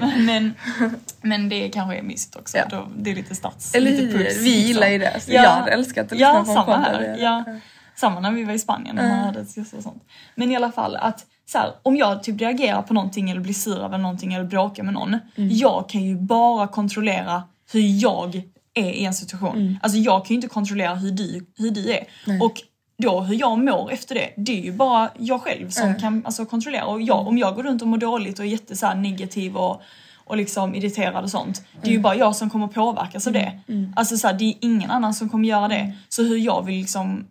[0.17, 0.53] men,
[1.21, 2.65] men det kanske är mysigt också, Ja.
[2.69, 3.75] då, det är lite stads.
[3.75, 4.67] Eller lite puls, Vi liksom.
[4.67, 5.19] gillar ju det.
[5.19, 7.15] Så jag hade älskat att lyssna ja, på samma här.
[7.19, 7.43] Ja,
[7.95, 10.03] Samma när vi var i Spanien och man hade ett och sånt.
[10.35, 13.53] Men i alla fall att så här, om jag typ reagerar på någonting eller blir
[13.53, 15.09] sur över någonting eller bråkar med någon.
[15.13, 15.49] Mm.
[15.51, 18.41] Jag kan ju bara kontrollera hur jag
[18.73, 19.55] är i en situation.
[19.55, 19.77] Mm.
[19.81, 22.03] Alltså jag kan ju inte kontrollera hur du, hur du är.
[22.41, 22.53] Och
[23.01, 26.45] då hur jag mår efter det, det är ju bara jag själv som kan alltså,
[26.45, 26.85] kontrollera.
[26.85, 29.57] Och jag, om jag går runt och mår dåligt och är jätte så här, negativ
[29.57, 29.81] och
[30.25, 31.63] och liksom irriterad och sånt.
[31.81, 33.59] Det är ju bara jag som kommer påverkas av det.
[33.95, 35.93] Alltså så här, det är ingen annan som kommer göra det.
[36.09, 37.27] Så hur jag vill liksom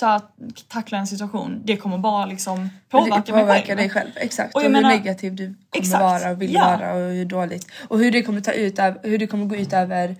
[0.00, 0.20] ta,
[0.68, 3.76] tackla en situation, det kommer bara liksom påverka, mig påverka själv.
[3.78, 4.10] dig själv.
[4.16, 4.54] Exakt.
[4.54, 6.02] Och Och, hur menar- negativ du kommer Exakt.
[6.02, 6.64] vara och vill Ja.
[6.78, 7.66] vara och hur dåligt.
[7.88, 10.16] Och hur det kommer ta ut hur det kommer gå ut över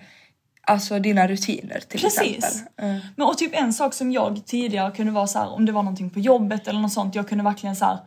[0.67, 2.21] alltså dina rutiner till Precis.
[2.37, 2.51] exempel.
[2.81, 2.99] Mm.
[3.15, 5.83] Men och typ en sak som jag tidigare kunde vara så här, om det var
[5.83, 7.97] någonting på jobbet eller något sånt, jag kunde verkligen så här.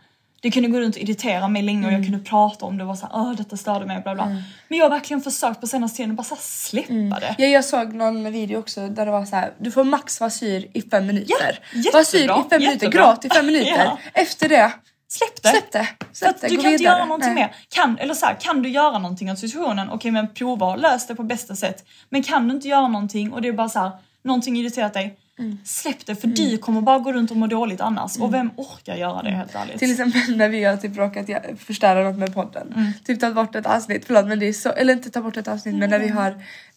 [0.43, 2.03] Det kunde gå runt och irritera mig länge och Mm.
[2.03, 4.27] jag kunde prata om det och vara såhär, åh detta störde mig bla bla.
[4.69, 7.11] Men jag har verkligen försökt på senaste tiden att bara så här, släppa Mm.
[7.11, 7.35] det.
[7.39, 10.31] Ja, jag såg någon video också där det var så här: du får max vara
[10.31, 11.59] sur i fem minuter.
[11.75, 13.03] jättebra, var sur i fem minuter, jättebra.
[13.07, 13.71] gråt i fem minuter.
[13.85, 13.99] Ja.
[14.15, 14.73] Efter det,
[15.09, 15.49] Släpp det!
[15.49, 15.89] släpp det.
[16.13, 16.97] Släpp det, du gå kan inte vidare.
[16.97, 17.45] göra någonting Nej.
[17.45, 17.57] mer.
[17.69, 21.07] Kan, eller så här, kan du göra någonting åt situationen, okej men prova och lös
[21.07, 21.85] det på bästa sätt.
[22.11, 23.91] Men kan du inte göra någonting och det är bara så här,
[24.25, 25.59] någonting irriterat dig, Mm.
[25.65, 28.17] släpp det för du kommer bara gå runt och må dåligt annars.
[28.19, 29.79] Och vem orkar göra det helt ärligt?
[29.79, 31.27] Till exempel när vi har typ råkat
[31.59, 32.73] förstöra något med podden.
[32.77, 32.93] Mm.
[33.05, 35.49] Typ tagit bort ett avsnitt, förlåt men det är så, eller inte ta bort ett
[35.49, 36.31] avsnitt men när vi har,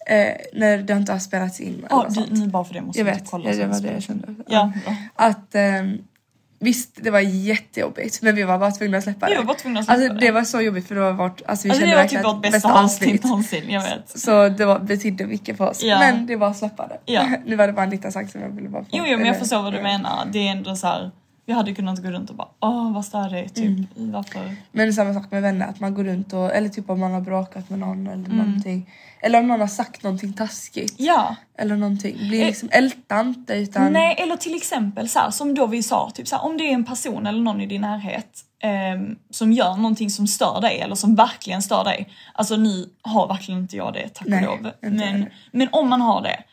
[0.07, 1.85] eh, när det inte har spelats in.
[1.89, 3.45] Ja, något du, nu bara för det måste Jag vet, inte kolla.
[3.49, 4.35] ja, så det var det jag kände.
[4.47, 4.71] Ja.
[5.15, 5.97] Att ehm,
[6.59, 9.37] visst det var jättejobbigt men vi var bara tvungna att släppa det.
[9.39, 10.19] Vi var tvungna att släppa alltså, det.
[10.25, 12.25] det var så jobbigt för det var vårt, alltså vi Alltså, kände det var typ
[12.25, 14.19] vårt bästa avsnitt någonsin, jag vet.
[14.19, 15.83] Så det var, betydde mycket för oss.
[15.83, 15.99] Ja.
[15.99, 16.99] Men det var att släppa det.
[17.05, 17.23] Ja.
[17.45, 18.89] nu var det bara en liten sak som jag ville bara få.
[18.91, 20.27] Jo, jo men jag förstår vad du menar.
[20.31, 21.11] Det är ändå så här.
[21.49, 23.97] Vi hade kunnat gå runt och bara åh vad stör det typ.
[23.97, 24.11] Mm.
[24.11, 24.55] Varför?
[24.71, 27.21] Men samma sak med vänner, att man går runt och, eller typ om man har
[27.21, 28.13] bråkat med någon Mm.
[28.25, 28.89] eller någonting.
[29.21, 30.95] Eller om någon har sagt någonting taskigt.
[30.97, 31.35] Ja.
[31.57, 32.17] Eller någonting.
[32.17, 33.93] Bli liksom älta inte utan...
[33.93, 36.63] Nej eller till exempel så här, som då vi sa, typ så här, om det
[36.63, 40.79] är en person eller någon i din närhet ehm, som gör någonting som stör dig
[40.79, 42.09] eller som verkligen stör dig.
[42.33, 44.71] Alltså nu har verkligen inte jag det tack och lov.
[44.81, 46.43] Men, men om man har det,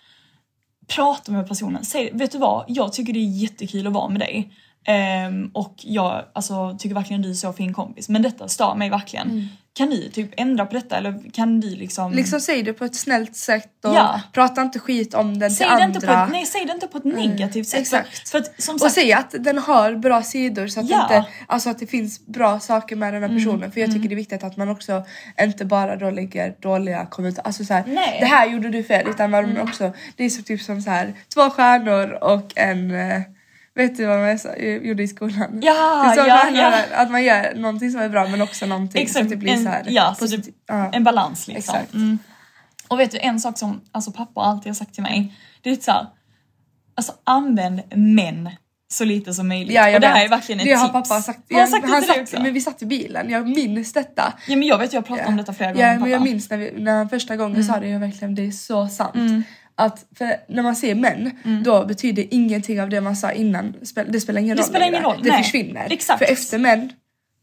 [0.88, 1.84] prata med personen.
[1.84, 4.52] Säg, vet du vad, jag tycker det är jättekul att vara med dig.
[4.88, 8.08] Ehm, och jag alltså, tycker verkligen du är så fin kompis.
[8.08, 9.30] Men detta stör mig verkligen.
[9.30, 9.46] Mm.
[9.72, 12.12] Kan du typ ändra på detta eller kan du liksom...
[12.12, 14.20] Liksom säg det på ett snällt sätt och Ja.
[14.32, 15.84] prata inte skit om den Säg till det, andra.
[15.96, 17.80] inte på ett, nej, säg det inte på ett negativt sätt.
[17.80, 18.18] exakt.
[18.18, 21.02] För, för att, som Och sagt, säg att den har bra sidor så att, Ja.
[21.02, 23.72] inte, alltså att det finns bra saker med den Mm, här personen.
[23.72, 25.04] För jag tycker det är viktigt att man också
[25.40, 27.46] inte bara då lägger dåliga kommentarer.
[27.46, 28.08] Alltså så här, Nej.
[28.08, 28.20] Mm.
[28.20, 29.08] det här gjorde du fel.
[29.08, 33.20] Utan man också, det är så typ som så här två stjärnor och en eh,
[33.76, 34.38] Vet du vad man
[34.82, 35.60] gjorde i skolan?
[35.62, 37.02] Ja, Det är så ja, ja.
[37.02, 39.62] Att man gör någonting som är bra men också någonting så att det blir en,
[39.62, 40.90] så här ja, så det, Ja.
[40.92, 41.74] en balans liksom.
[41.74, 41.94] Exakt.
[41.94, 42.18] Mm.
[42.88, 45.34] Och vet du en sak som alltså, pappa alltid har sagt till mig.
[45.62, 46.06] Det är så här,
[46.94, 48.50] alltså använd män
[48.88, 49.74] så lite som möjligt.
[49.74, 50.24] Ja, jag och det här vet.
[50.24, 50.80] är verkligen ett det tips.
[50.82, 51.38] har pappa sagt.
[51.52, 52.42] Han sagt det han satt, också?
[52.42, 54.32] men vi satt i bilen, jag minns detta.
[54.48, 56.18] Ja men jag vet jag har pratat om detta flera gånger Ja med men jag
[56.20, 56.30] pappa.
[56.30, 59.14] minns när, vi, när han första gången sa det, jag verkligen det är så sant.
[59.14, 59.42] Mm.
[59.78, 60.04] Att
[60.48, 61.30] när man ser män,
[61.64, 63.74] då betyder ingenting av det man sa innan,
[64.08, 65.42] det spelar ingen Det roll spelar ingen roll, Det nej.
[65.42, 65.86] försvinner.
[65.90, 66.18] Exakt.
[66.18, 66.92] För efter män,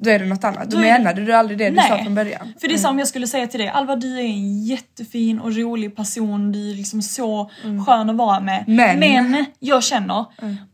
[0.03, 0.69] då är det något annat.
[0.71, 2.53] Då det- menade du aldrig det du sa från början.
[2.61, 5.39] För det är som om jag skulle säga till dig, Alva du är en jättefin
[5.39, 7.51] och rolig person, du är liksom så
[7.87, 8.63] skön att vara med.
[8.67, 10.25] Men- Men jag känner,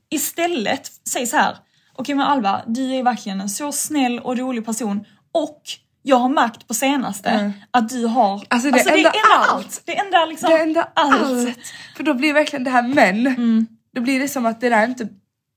[0.10, 1.56] istället, säg så här.
[1.96, 5.62] okej men Alva du är verkligen en så snäll och rolig person och
[6.04, 8.44] jag har märkt på senaste att du har...
[8.48, 9.50] Alltså, det ändrar allt.
[9.52, 9.82] allt.
[9.86, 11.58] Det ändrar liksom Det ändrar allt.
[11.98, 13.68] För då blir verkligen det här män, Mm.
[13.96, 15.08] då blir det som att det där inte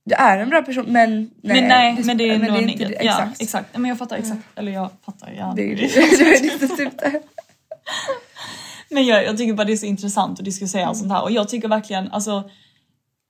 [0.05, 1.29] du är en bra person men nej.
[1.61, 3.77] men nej, men det är men inte det, Ja, exakt.
[3.77, 4.41] Men jag fattar exakt.
[4.55, 5.33] Eller jag fattar.
[5.37, 5.53] Ja.
[5.55, 7.21] Det är det är typ det.
[8.89, 10.95] Men jag, jag tycker bara det är så intressant att diskutera Mm.
[10.95, 12.49] sånt här och jag tycker verkligen alltså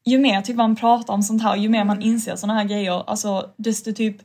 [0.05, 2.09] ju mer typ man pratar om sånt här ju mer man Mm.
[2.09, 4.17] inser såna här grejer alltså desto typ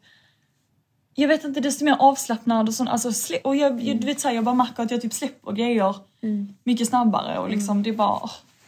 [1.21, 2.91] jag vet inte, desto mer avslappnad och sånt.
[2.91, 5.53] Alltså, och jag, jag, du vet, så här, jag bara märker att jag typ släpper
[5.53, 5.95] grejer
[6.65, 8.21] mycket snabbare och liksom det är bara...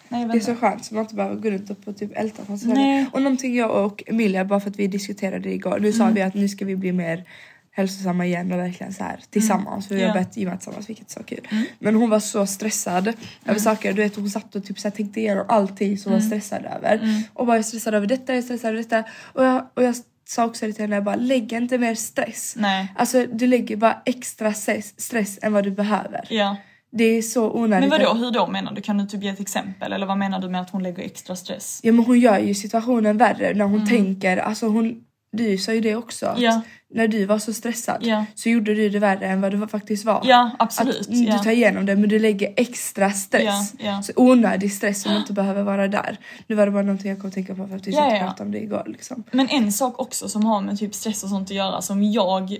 [0.08, 0.28] nej, Mm.
[0.32, 2.56] Det är så skönt så man inte behöver gå runt och på typ älta på
[2.58, 2.76] sig Nej.
[3.04, 3.14] själv.
[3.14, 5.78] Och någonting jag och Emilia, bara för att vi diskuterade det igår.
[5.80, 5.92] Nu Mm.
[5.92, 7.24] sa vi att nu ska vi bli mer
[7.72, 9.88] hälsosamma igen och verkligen så här tillsammans.
[9.88, 10.12] För vi har Ja.
[10.14, 11.48] börjat gymma tillsammans vilket är så kul.
[11.78, 13.12] Men hon var så stressad
[13.46, 13.92] över saker.
[13.92, 16.64] Du vet hon satt och typ så här tänkte igenom allting som hon var stressad
[16.76, 17.24] över.
[17.32, 19.04] Och bara jag är stressad över detta, jag är stressad över detta.
[19.32, 19.94] Och jag, och jag
[20.30, 22.54] sa också det till henne, jag bara lägg inte mer stress.
[22.56, 22.92] Nej.
[22.96, 26.26] Alltså du lägger bara extra stress, stress än vad du behöver.
[26.28, 26.56] Ja.
[26.92, 27.88] Det är så onödigt.
[27.90, 28.82] Men vadå, hur då menar du?
[28.82, 29.92] Kan du typ ge ett exempel?
[29.92, 31.80] Eller vad menar du med att hon lägger extra stress?
[31.82, 35.80] Ja men hon gör ju situationen värre när hon tänker, alltså hon, du sa ju
[35.80, 36.26] det också.
[36.26, 36.44] att Mm.
[36.50, 36.60] Ja.
[36.94, 38.24] När du var så stressad Ja.
[38.34, 40.22] så gjorde du det värre än vad det faktiskt var.
[40.24, 41.00] Ja, absolut.
[41.00, 41.38] Att du ja.
[41.38, 43.74] tar igenom det men du lägger extra stress.
[44.02, 46.18] Så onödig stress som inte behöver vara där.
[46.46, 48.42] Nu var det bara någonting jag kom att tänka på för att vi Ja, pratade
[48.42, 48.84] om det igår.
[48.86, 49.24] Liksom.
[49.30, 52.56] Men en sak också som har med typ stress och sånt att göra som jag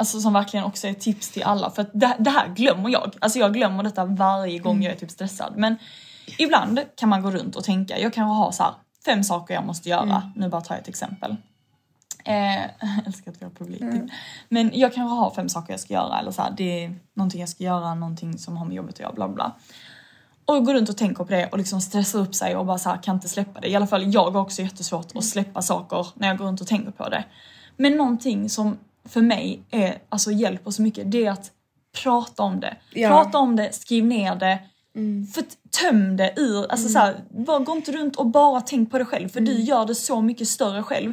[0.00, 2.90] Alltså som verkligen också är ett tips till alla för att det, det här glömmer
[2.90, 3.14] jag.
[3.18, 5.52] Alltså jag glömmer detta varje gång jag är typ stressad.
[5.56, 5.76] Men
[6.38, 8.72] ibland kan man gå runt och tänka, jag kanske har så här
[9.04, 10.32] fem saker jag måste göra.
[10.36, 11.36] Nu bara tar jag ett exempel.
[12.28, 12.34] Eh,
[12.80, 13.82] jag älskar att vi har publik.
[14.48, 17.40] Men jag kanske har fem saker jag ska göra eller så här, det är någonting
[17.40, 19.56] jag ska göra, någonting som har med jobbet att göra, bla bla.
[20.44, 22.90] Och gå runt och tänka på det och liksom stressa upp sig och bara så
[22.90, 23.68] här, kan inte släppa det.
[23.68, 26.66] I alla fall jag har också jättesvårt att släppa saker när jag går runt och
[26.66, 27.24] tänker på det.
[27.76, 31.50] Men någonting som för mig är, alltså hjälper så mycket, det är att
[32.02, 32.76] prata om det.
[32.94, 33.08] Ja.
[33.08, 34.58] Prata om det, skriv ner det.
[35.34, 38.90] För att töm det ur, alltså så här, bara, gå inte runt och bara tänk
[38.90, 41.12] på det själv för du gör det så mycket större själv.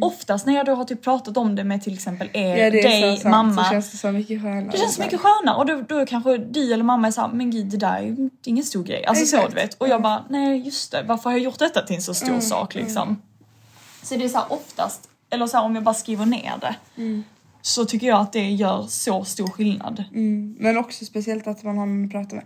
[0.00, 2.82] Oftast när jag då har typ pratat om det med till exempel er, Ja det
[2.82, 3.30] dig, så sant.
[3.30, 3.64] mamma.
[3.64, 4.68] Så känns det så mycket skönare.
[4.72, 7.66] Det känns mycket skönare och då, då kanske du eller mamma är såhär, men gud
[7.66, 9.04] det där är ju ingen stor grej.
[9.04, 9.54] Alltså så Exakt.
[9.54, 9.74] du vet.
[9.74, 12.40] Och jag bara, nej just det, varför har jag gjort detta till en så stor
[12.40, 13.22] sak liksom?
[14.02, 16.74] Så det är såhär oftast, eller så här, om jag bara skriver ner det.
[17.62, 20.04] Så tycker jag att det gör så stor skillnad.
[20.14, 22.44] Mm, men också speciellt att man har någon att prata med.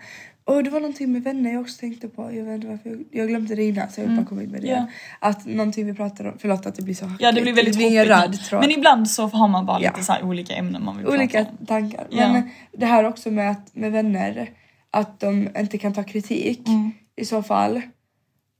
[0.48, 2.22] Och det var någonting med vänner jag också tänkte på.
[2.35, 4.50] Jag vet inte varför jag, jag glömde det innan så jag vill bara komma in
[4.50, 4.68] med det.
[4.70, 4.85] Mm.
[5.20, 5.28] Ja.
[5.28, 8.52] Att någonting vi pratade om, förlåt att det blir så Ja det blir väldigt hoppigt.
[8.52, 9.90] Men ibland så har man bara Ja.
[9.90, 11.66] lite så olika ämnen man vill Olika prata om.
[11.66, 12.06] tankar.
[12.11, 12.32] Ja.
[12.32, 14.50] Men det här också med, att, med vänner,
[14.90, 16.92] att de inte kan ta kritik Mm.
[17.16, 17.80] i så fall.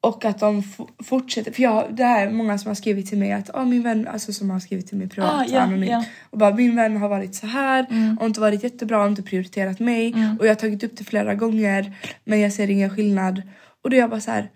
[0.07, 0.62] Och att de
[1.05, 3.83] fortsätter, för jag, det här är många som har skrivit till mig att ah, min
[3.83, 5.90] vän, alltså som har skrivit till mig privat Ah, ja, anonymt.
[5.90, 6.05] ja.
[6.31, 7.87] Och bara min vän har varit så här
[8.21, 10.12] och inte varit jättebra och inte prioriterat mig.
[10.12, 10.37] Mm.
[10.38, 11.92] Och jag har tagit upp det flera gånger
[12.25, 13.42] men jag ser ingen skillnad.
[13.83, 14.51] Och då är jag bara så här.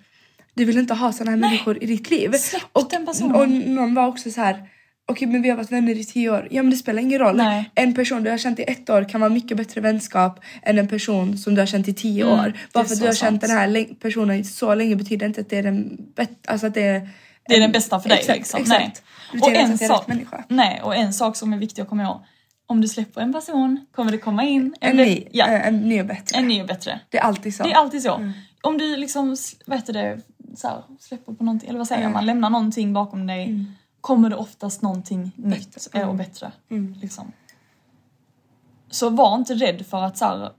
[0.54, 2.32] Du vill inte ha såna här människor i ditt liv.
[2.32, 3.34] Släpp och, den personen.
[3.36, 4.62] och någon var också så här.
[5.08, 6.48] Okej men vi har varit vänner i tio år.
[6.50, 7.36] Ja men det spelar ingen roll.
[7.36, 7.70] Nej.
[7.74, 10.88] En person du har känt i ett år kan vara mycket bättre vänskap än en
[10.88, 12.52] person som du har känt i tio Mm, år.
[12.72, 13.30] Bara för att du har sant.
[13.30, 16.34] känt den här personen så länge betyder inte att det är den bättre.
[16.48, 17.08] Alltså att det är,
[17.48, 18.60] Det är den bästa för dig exakt, liksom.
[18.62, 19.02] Exakt.
[19.32, 19.42] Nej.
[19.42, 20.04] Och en, sak,
[20.48, 22.20] nej, och en sak som är viktig att komma ihåg.
[22.66, 25.80] Om du släpper en person kommer det komma in En bä- ny, ja, eh, en
[25.80, 26.38] ny och bättre.
[26.38, 27.00] en ny och bättre.
[27.08, 27.62] Det är alltid så.
[27.62, 28.32] Det är alltid så.
[28.62, 29.36] Om du liksom,
[29.66, 30.18] vad heter det,
[30.56, 32.12] så här, släpper på någonting, eller vad säger Mm.
[32.12, 33.64] man, lämnar någonting bakom dig.
[34.00, 36.08] Kommer det oftast någonting nytt Mm.
[36.08, 36.52] och bättre.
[37.00, 37.32] Liksom.
[38.90, 40.50] Så var inte rädd för att så här,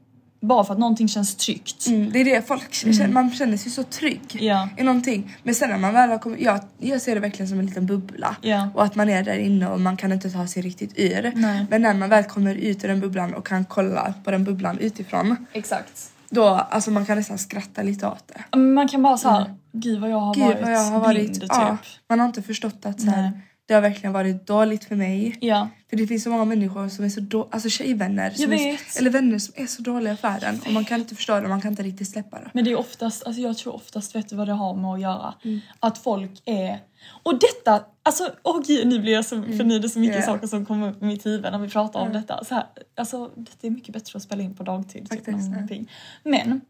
[0.42, 1.88] bara för att någonting känns tryggt.
[1.88, 4.70] Mm, det är det folk känner, man känner sig så trygg Ja.
[4.78, 5.36] i någonting.
[5.44, 7.86] Men sen när man väl har kommit, jag, jag ser det verkligen som en liten
[7.86, 8.36] bubbla.
[8.42, 8.70] Ja.
[8.76, 11.32] Och att man är där inne och man kan inte ta sig riktigt ur.
[11.36, 11.66] Nej.
[11.70, 14.78] Men när man väl kommer ut ur den bubblan och kan kolla på den bubblan
[14.78, 15.46] utifrån.
[15.54, 16.12] Exakt.
[16.34, 18.58] Då, alltså man kan nästan skratta lite åt det.
[18.58, 21.50] Man kan bara såhär, gud vad jag har Gud varit jag har blind varit, typ.
[21.50, 21.78] ja,
[22.10, 23.32] man har inte förstått att så här, Nej.
[23.72, 25.38] Det har verkligen varit dåligt för mig.
[25.42, 25.70] Ja.
[25.90, 29.10] För det finns så många människor som är så då, alltså tjejvänner, som är, eller
[29.10, 31.62] vänner som är så dåliga för en och man kan inte förstå det och man
[31.62, 32.50] kan inte riktigt släppa det.
[32.54, 35.02] Men det är oftast, alltså jag tror oftast, vet du vad det har med att
[35.02, 35.34] göra?
[35.44, 35.60] Mm.
[35.80, 36.80] Att folk är...
[37.24, 40.16] Och detta, alltså åh gud nu blir jag så, för nu är det så mycket
[40.16, 40.28] Mm.
[40.28, 40.34] Ja.
[40.34, 42.44] saker som kommer upp i mitt huvud när vi pratar om detta.
[42.44, 43.32] Så här, alltså
[43.62, 45.10] det är mycket bättre att spela in på dagtid.
[45.10, 45.86] Typ, Faktiskt, än ja.
[46.24, 46.62] Men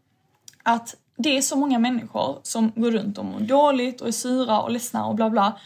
[0.62, 4.60] att det är så många människor som går runt och mår dåligt och är sura
[4.60, 5.58] och ledsna och bla bla.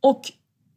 [0.00, 0.32] Och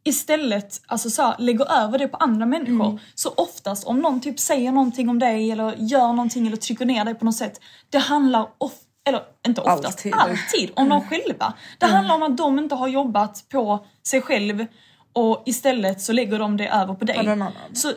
[0.06, 2.86] istället alltså så här, lägger över det på andra människor.
[2.86, 2.98] Mm.
[3.14, 7.04] Så oftast om någon typ säger någonting om dig eller gör någonting eller trycker ner
[7.04, 7.60] dig på något sätt.
[7.90, 8.72] Det handlar of,
[9.08, 10.14] eller inte oftast, Alltid.
[10.14, 11.54] alltid, om de själva.
[11.78, 14.66] Det handlar om att de inte har jobbat på sig själv
[15.12, 17.16] och istället så lägger de det över på dig.
[17.72, 17.92] Så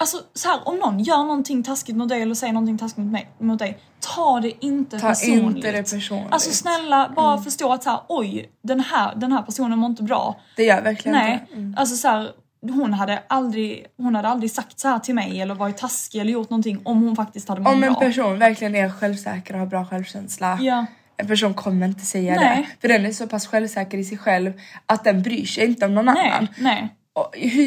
[0.00, 3.12] Alltså så här, om någon gör någonting taskigt mot dig eller säger någonting taskigt mot,
[3.12, 5.56] mig, mot dig, ta det inte Ta personligt.
[5.56, 6.32] inte det personligt.
[6.32, 10.02] Alltså snälla, bara förstå att så här, oj, den här, den här personen mår inte
[10.02, 10.40] bra.
[10.56, 11.54] Det gör verkligen Nej, inte.
[11.54, 11.74] Mm.
[11.78, 12.30] alltså så här,
[12.62, 16.32] hon hade, aldrig, hon hade aldrig sagt så här till mig eller varit taskig eller
[16.32, 18.00] gjort någonting om hon faktiskt hade mått Om en bra.
[18.00, 20.58] person verkligen är självsäker och har bra självkänsla.
[20.60, 20.86] Ja.
[21.16, 22.56] En person kommer inte säga Nej.
[22.70, 22.80] det.
[22.80, 24.52] För den är så pass självsäker i sig själv
[24.86, 26.48] att den bryr sig inte om någon Nej, annan.
[26.58, 26.94] nej.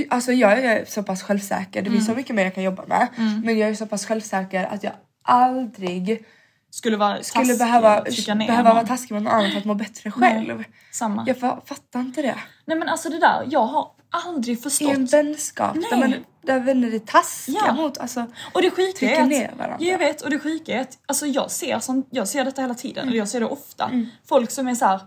[0.09, 1.93] Alltså jag är så pass självsäker, det Mm.
[1.93, 3.07] finns så mycket mer jag kan jobba med.
[3.43, 6.25] Men jag är så pass självsäker att jag aldrig
[6.73, 8.01] Skulle vara skulle taskig, behöva,
[8.47, 10.57] behöva vara taskig mot någon annan för att må bättre själv.
[10.57, 11.23] Nej, samma.
[11.27, 12.35] Jag fa- fattar inte det.
[12.65, 13.91] Nej men alltså det där, jag har
[14.25, 14.91] aldrig I förstått.
[14.93, 16.09] en vänskap där, Nej.
[16.09, 16.13] man,
[16.45, 17.73] där vänner är taskiga Ja.
[17.73, 19.77] mot, alltså Och det sjuka trycker är att, ner varandra.
[19.79, 22.61] Ja, jag vet och det sjuka är att alltså jag ser, sånt, jag ser detta
[22.61, 23.91] hela tiden och jag ser det ofta.
[24.27, 24.99] Folk som är så här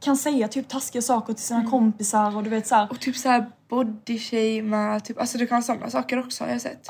[0.00, 3.16] kan säga typ taskiga saker till sina kompisar och du vet så här, Och typ
[3.16, 6.88] såhär bodyshamea, typ, alltså det kan vara sådana saker också har jag sett.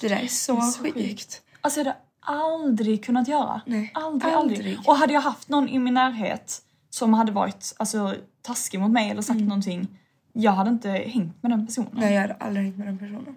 [0.00, 0.94] det där är så, det är så sjukt.
[0.94, 1.42] sjukt.
[1.60, 3.60] Alltså jag hade aldrig kunnat göra.
[3.66, 4.78] Nej, aldrig, aldrig, aldrig.
[4.86, 9.10] Och hade jag haft någon i min närhet som hade varit alltså, taskig mot mig
[9.10, 9.88] eller sagt någonting,
[10.32, 11.90] jag hade inte hängt med den personen.
[11.92, 13.36] Nej jag hade aldrig hängt med den personen.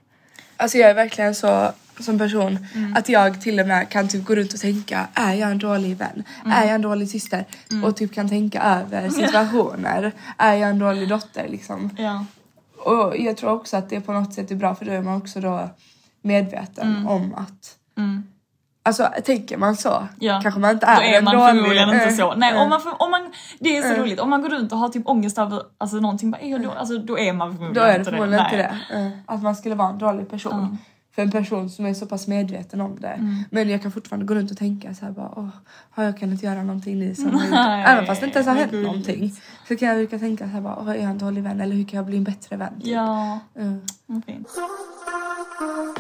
[0.58, 2.60] Alltså jag är verkligen så som person
[2.96, 5.98] att jag till och med kan typ gå runt och tänka är jag en dålig
[5.98, 6.24] vän?
[6.46, 7.46] Är jag en dålig syster?
[7.84, 10.12] Och typ kan tänka över situationer.
[10.38, 11.90] är jag en dålig dotter liksom?
[11.98, 12.26] Ja.
[12.86, 15.18] Och jag tror också att det på något sätt är bra för då är man
[15.18, 15.70] också då
[16.22, 17.78] medveten om att
[18.84, 20.40] Alltså tänker man så Ja.
[20.44, 22.36] kanske man inte är Då är en man dålig förmodligen inte så.
[22.36, 22.62] Nej, eh.
[22.62, 24.20] om man, för, om man, det är så roligt.
[24.20, 26.72] Om man går runt och har typ ångest över alltså, någonting, bara, är jag då,
[26.72, 28.78] alltså, då är man förmodligen Då är det inte förmodligen inte det.
[29.00, 30.78] Eh, Att man skulle vara en dålig person.
[31.16, 33.08] För en person som är så pass medveten om det.
[33.08, 33.44] Mm.
[33.52, 35.50] Men jag kan fortfarande gå runt och tänka så här bara åh,
[35.90, 38.72] har jag kunnat göra någonting nu som Nej, Även fast det inte ens har hänt
[38.72, 39.36] någonting.
[39.68, 41.76] Så kan jag brukar tänka så här bara åh, är jag en dålig vän eller
[41.76, 42.82] hur kan jag bli en bättre vän?
[42.82, 42.92] typ.
[42.92, 43.40] Ja,
[44.06, 44.48] vad fint.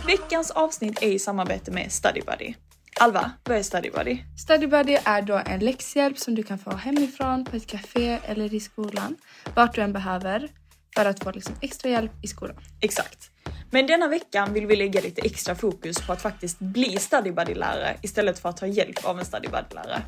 [0.07, 2.53] Veckans avsnitt är i samarbete med Study Buddy.
[2.99, 4.19] Alva, vad är Study Buddy?
[4.37, 8.53] Study Buddy är då en läxhjälp som du kan få hemifrån, på ett café eller
[8.53, 9.15] i skolan.
[9.55, 10.49] Vart du än behöver
[10.95, 12.55] för att få liksom extra hjälp i skolan.
[12.81, 13.30] Exakt.
[13.73, 17.97] Men denna veckan vill vi lägga lite extra fokus på att faktiskt bli Study Buddy-lärare
[18.01, 20.01] istället för att ta hjälp av en Study Buddy-lärare.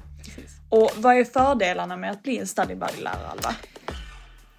[0.69, 3.55] Och vad är fördelarna med att bli en Study Buddy-lärare, Alva?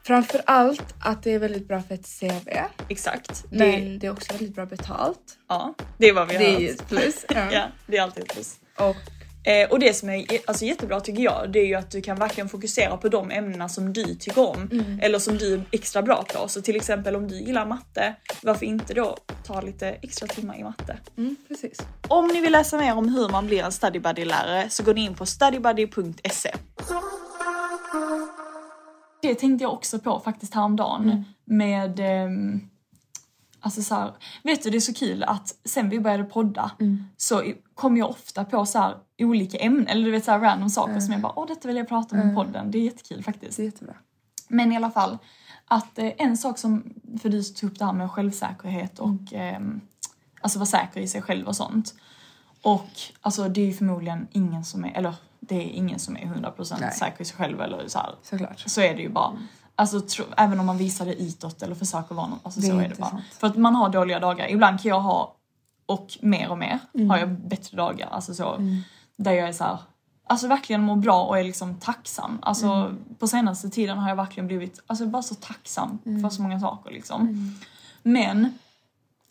[0.06, 2.48] Framför allt att det är väldigt bra för ett CV.
[2.88, 3.44] Exakt.
[3.50, 5.38] Det, Men det är också väldigt bra betalt.
[5.48, 6.80] ja, det är vad vi har Det är hört.
[6.80, 7.24] ett plus.
[7.34, 7.52] Ja.
[7.52, 8.56] Ja, det är alltid ett plus.
[8.78, 8.96] Och
[9.44, 12.16] Eh, och det som är alltså, jättebra tycker jag, det är ju att du kan
[12.16, 14.68] verkligen fokusera på de ämnena som du tycker om.
[14.72, 15.00] Mm.
[15.02, 16.48] Eller som du är extra bra på.
[16.48, 20.62] Så till exempel om du gillar matte, varför inte då ta lite extra timmar i
[20.62, 20.96] matte?
[21.16, 21.78] mm, precis.
[22.08, 25.04] Om ni vill läsa mer om hur man blir en Study Buddy-lärare så går ni
[25.04, 26.54] in på studybuddy.se.
[29.22, 32.60] Det tänkte jag också på faktiskt häromdagen med ehm,
[33.64, 36.70] Alltså så här, vet du det är så kul att sen vi började podda
[37.16, 40.38] så i- kom jag ofta på så här olika ämnen eller du vet så här
[40.40, 42.70] random saker som jag bara åh detta vill jag prata om i podden.
[42.70, 43.56] Det är jättekul faktiskt.
[43.56, 43.94] Det är jättebra.
[44.48, 45.18] Men i alla fall,
[45.66, 49.80] att eh, en sak som, för du tog upp det här med självsäkerhet och ehm,
[50.40, 51.94] alltså vara säker i sig själv och sånt.
[52.62, 52.88] Och
[53.20, 56.76] alltså det är ju förmodligen ingen som är, eller det är ingen som är 100%
[56.80, 56.92] Nej.
[56.92, 58.14] säker i sig själv eller så här.
[58.22, 58.60] Såklart.
[58.66, 59.32] Så är det ju bara.
[59.76, 62.78] Alltså tro, även om man visar det utåt eller försöker vara någon, alltså Det så
[62.78, 63.10] är det bara.
[63.10, 63.22] sant.
[63.38, 64.48] För att man har dåliga dagar.
[64.48, 65.34] Ibland kan jag ha,
[65.86, 67.10] och mer och mer, Mm.
[67.10, 68.08] har jag bättre dagar.
[68.10, 68.58] Alltså så,
[69.16, 69.78] där jag är så här,
[70.26, 72.38] alltså verkligen mår bra och är liksom tacksam.
[72.42, 72.98] Alltså Mm.
[73.18, 76.22] på senaste tiden har jag verkligen blivit, alltså bara så tacksam Mm.
[76.22, 77.54] för så många saker liksom.
[78.02, 78.58] Men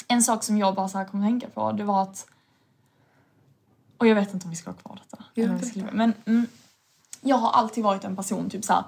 [0.07, 2.27] en sak som jag bara så här kom att tänka på, det var att
[3.97, 5.23] och jag vet inte om vi ska ha kvar detta.
[5.65, 6.47] Ska- Men mm,
[7.21, 8.83] jag har alltid varit en person typ så här.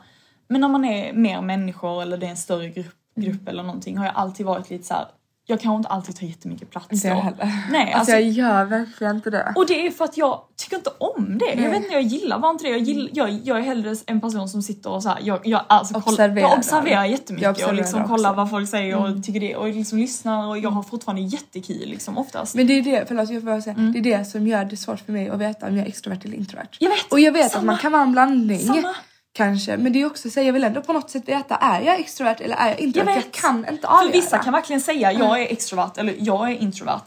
[0.47, 3.29] Men när man är mer människor eller det är en större grupp, Mm.
[3.31, 5.05] grupp eller någonting har jag alltid varit lite så här.
[5.47, 7.21] Jag kanske inte alltid tar jättemycket plats Inte jag då.
[7.21, 7.51] heller.
[7.71, 9.53] Nej, Alltså, alltså, jag gör verkligen inte det.
[9.55, 11.45] och det är för att jag tycker inte om det.
[11.45, 11.67] Jag Nej.
[11.69, 12.69] vet inte, jag gillar bara inte det.
[12.69, 15.61] Jag, gill, jag, jag är hellre en person som sitter och så här, jag, jag,
[15.67, 16.49] alltså, koll, Observerar.
[16.49, 18.07] jag observerar jättemycket Jag och observerar liksom också.
[18.07, 18.17] Mm.
[18.17, 21.89] kollar vad folk säger och tycker det och liksom lyssnar och jag har fortfarande jättekul
[21.89, 22.55] liksom oftast.
[22.55, 24.77] Men det är det, förlåt jag får bara säga, det är det som gör det
[24.77, 26.67] svårt för mig att veta om jag är extrovert eller introvert.
[26.79, 27.59] Jag vet, Och jag vet samma.
[27.59, 28.59] att man kan vara en blandning.
[28.59, 28.95] Samma.
[29.35, 31.81] Kanske, men det är också så här, jag vill ändå på något sätt veta, är
[31.81, 33.11] jag extrovert eller är jag introvert?
[33.13, 34.11] Jag Jag, kan inte För avgöra.
[34.11, 37.01] vissa kan verkligen säga jag är extrovert eller jag är introvert.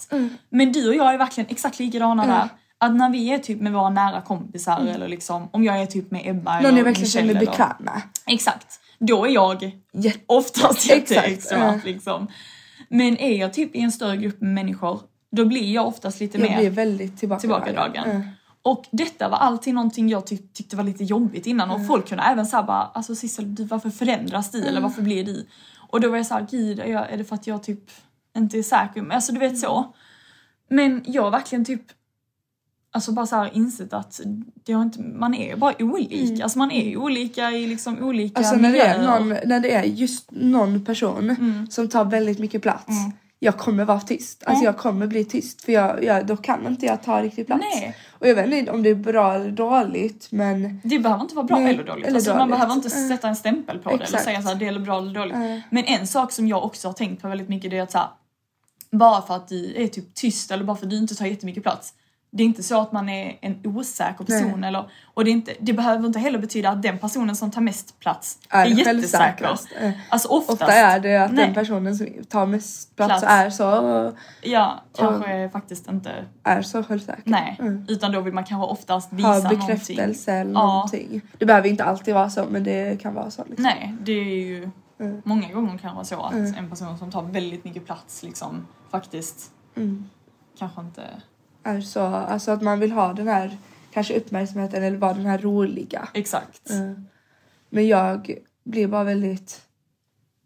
[0.51, 2.49] Men du och jag är verkligen exakt likadana där.
[2.81, 6.11] Att när vi är typ med våra nära kompisar eller liksom om jag är typ
[6.11, 8.01] med Ebba Någon eller jag verkligen känner mig bekväm med.
[8.27, 8.81] Exakt.
[8.99, 12.27] Då är jag Jätte- oftast jätteextrovert liksom.
[12.89, 15.01] Men är jag typ i en större grupp med människor
[15.33, 17.65] då blir jag oftast lite Jag mer blir väldigt tillbakadragen.
[17.65, 18.11] tillbakadragen.
[18.11, 18.29] Mm.
[18.71, 22.25] Och detta var alltid någonting jag tyck- tyckte var lite jobbigt innan och folk kunde
[22.25, 25.47] även säga bara alltså Sissel du, varför förändras du eller varför blir du?
[25.91, 27.91] Och då var jag såhär gud är, jag, är det för att jag typ
[28.37, 29.03] inte är säker.
[29.03, 29.95] Men Alltså du vet så.
[30.71, 31.83] Men jag har verkligen typ
[32.91, 34.21] Alltså bara så här insett att
[34.65, 36.43] det har inte, man är bara olika.
[36.43, 39.19] Alltså man är olika i liksom olika Alltså när det, är miljöer.
[39.21, 41.67] någon, när det är just någon person Mm.
[41.71, 42.87] som tar väldigt mycket plats.
[43.41, 44.43] Jag kommer vara tyst.
[44.47, 47.65] Alltså jag kommer bli tyst för jag, jag, då kan inte jag ta riktigt plats.
[47.75, 47.97] Nej.
[48.11, 51.47] Och jag vet inte om det är bra eller dåligt men Det behöver inte vara
[51.47, 52.07] bra Nej, eller dåligt.
[52.07, 52.53] eller alltså, Man dåligt.
[52.53, 53.09] behöver inte Mm.
[53.09, 54.25] sätta en stämpel på det eller Exakt.
[54.25, 55.35] säga så här, det är bra eller dåligt.
[55.35, 55.61] Mm.
[55.71, 57.99] Men en sak som jag också har tänkt på väldigt mycket det är att så
[57.99, 58.09] här,
[58.91, 61.63] bara för att du är typ tyst eller bara för att du inte tar jättemycket
[61.63, 61.95] plats.
[62.31, 65.53] Det är inte så att man är en osäker person eller, och det, är inte,
[65.61, 69.59] det behöver inte heller betyda att den personen som tar mest plats är, är jättesäker.
[69.81, 70.63] Eh, Alltså oftast.
[70.63, 71.45] Ofta är det att Nej.
[71.47, 73.25] den personen som tar mest plats, Plats.
[73.29, 74.13] är så
[74.43, 76.25] Ja, kanske faktiskt inte.
[76.45, 77.23] är så självsäker.
[77.25, 77.85] Nej, Mm.
[77.89, 79.59] utan då vill man kanske oftast visa Ha någonting.
[79.59, 80.67] bekräftelse eller Ja.
[80.67, 81.21] någonting.
[81.39, 83.45] Det behöver inte alltid vara så men det kan vara så.
[83.45, 83.63] Liksom.
[83.63, 84.71] Nej, det är ju
[85.01, 85.23] Mm.
[85.25, 86.55] många gånger kan vara så att Mm.
[86.55, 90.09] en person som tar väldigt mycket plats liksom faktiskt Mm.
[90.59, 91.03] kanske inte...
[91.69, 93.59] Är så, alltså att man vill ha den här
[93.93, 96.09] kanske uppmärksamheten eller vara den här roliga.
[96.15, 96.71] Exakt.
[96.71, 97.05] Mm.
[97.71, 99.61] Men jag blir bara väldigt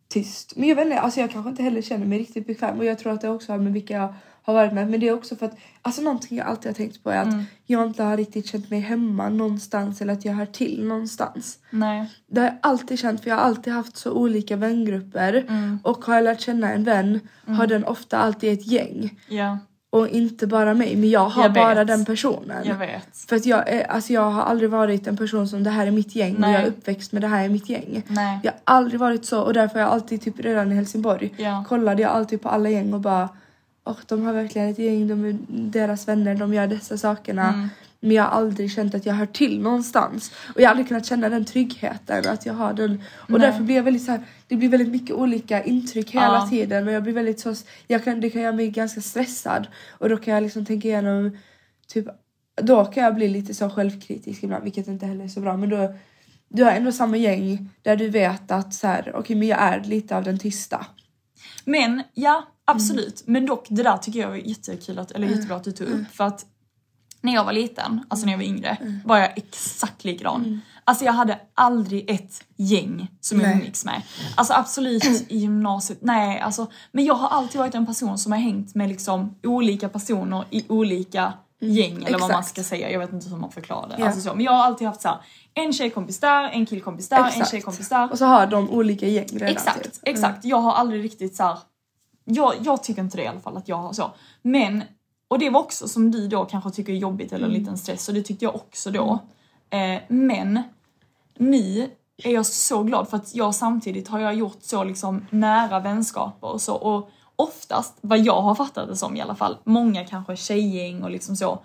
[0.08, 0.56] tyst.
[0.56, 2.98] Men jag vet inte, alltså jag kanske inte heller känner mig riktigt bekväm och jag
[2.98, 4.14] tror att det också har med vilka jag
[4.44, 4.90] har varit med.
[4.90, 7.26] Men det är också för att, alltså någonting jag alltid har tänkt på är att
[7.32, 7.44] Mm.
[7.66, 11.58] jag inte har riktigt känt mig hemma någonstans eller att jag hör till någonstans.
[11.70, 12.10] Nej.
[12.26, 15.78] Det har jag alltid känt för jag har alltid haft så olika vängrupper Mm.
[15.84, 19.58] och har jag lärt känna en vän har den ofta alltid ett gäng Ja,
[19.92, 22.62] och inte bara mig men jag har Jag bara den personen.
[22.64, 23.16] jag vet.
[23.28, 25.90] För att jag, är, alltså jag har aldrig varit en person som det här är
[25.90, 26.48] mitt gäng Nej.
[26.50, 28.02] och jag är uppväxt med det här är mitt gäng.
[28.08, 28.40] Nej.
[28.42, 31.64] Jag har aldrig varit så och därför har jag alltid typ redan i Helsingborg Ja.
[31.68, 33.28] kollade jag alltid på alla gäng och bara
[33.84, 37.48] och de har verkligen ett gäng, de är deras vänner, de gör dessa sakerna.
[37.48, 37.68] Mm.
[38.00, 40.32] Men jag har aldrig känt att jag hör till någonstans.
[40.54, 43.02] Och jag har aldrig kunnat känna den tryggheten att jag har den.
[43.14, 43.40] Och Nej.
[43.40, 44.20] därför blir jag väldigt så här,
[44.52, 46.46] det blir väldigt mycket olika intryck hela Ja.
[46.50, 47.54] tiden och jag blir väldigt så,
[47.86, 49.66] jag kan, det kan göra mig ganska stressad.
[49.98, 51.38] Och då kan jag liksom tänka igenom
[51.88, 52.06] typ
[52.62, 55.68] då kan jag bli lite så självkritisk ibland vilket inte heller är så bra men
[55.68, 55.94] då
[56.48, 59.84] du har ändå samma gäng där du vet att så här, okej men jag är
[59.84, 60.86] lite av den tysta.
[61.64, 63.22] Men ja, absolut.
[63.26, 66.06] Men dock det där tycker jag var jättekul att, eller jättebra att du tog upp.
[66.12, 66.46] För att
[67.20, 70.60] när jag var liten, alltså när jag var yngre, var jag exakt likadan.
[70.84, 74.02] Alltså jag hade aldrig ett gäng som jag umgicks med.
[74.36, 76.66] Alltså absolut i gymnasiet, nej alltså.
[76.92, 80.64] Men jag har alltid varit en person som har hängt med liksom olika personer i
[80.68, 82.48] olika gäng eller vad man exakt.
[82.48, 82.90] ska säga.
[82.90, 83.96] Jag vet inte hur man förklarar det.
[83.98, 84.06] Ja.
[84.06, 84.34] Alltså så.
[84.34, 85.18] Men jag har alltid haft så här,
[85.54, 88.10] en tjejkompis där, en killkompis där, en tjejkompis där.
[88.12, 89.48] Och så har de olika gäng redan.
[89.48, 89.92] Exakt, typ.
[90.02, 90.44] exakt.
[90.44, 91.58] Jag har aldrig riktigt så här.
[92.24, 94.10] Jag, jag tycker inte det i alla fall att jag har så.
[94.42, 94.82] Men,
[95.28, 98.08] och det var också som du då kanske tycker är jobbigt eller en liten stress
[98.08, 99.18] och det tyckte jag också då.
[99.72, 100.62] Eh, men
[101.38, 101.90] nu
[102.24, 106.48] är jag så glad för att jag samtidigt har jag gjort så liksom nära vänskaper
[106.48, 110.36] och så och oftast vad jag har fattat det som i alla fall, många kanske
[110.36, 111.62] tjejgäng och liksom så.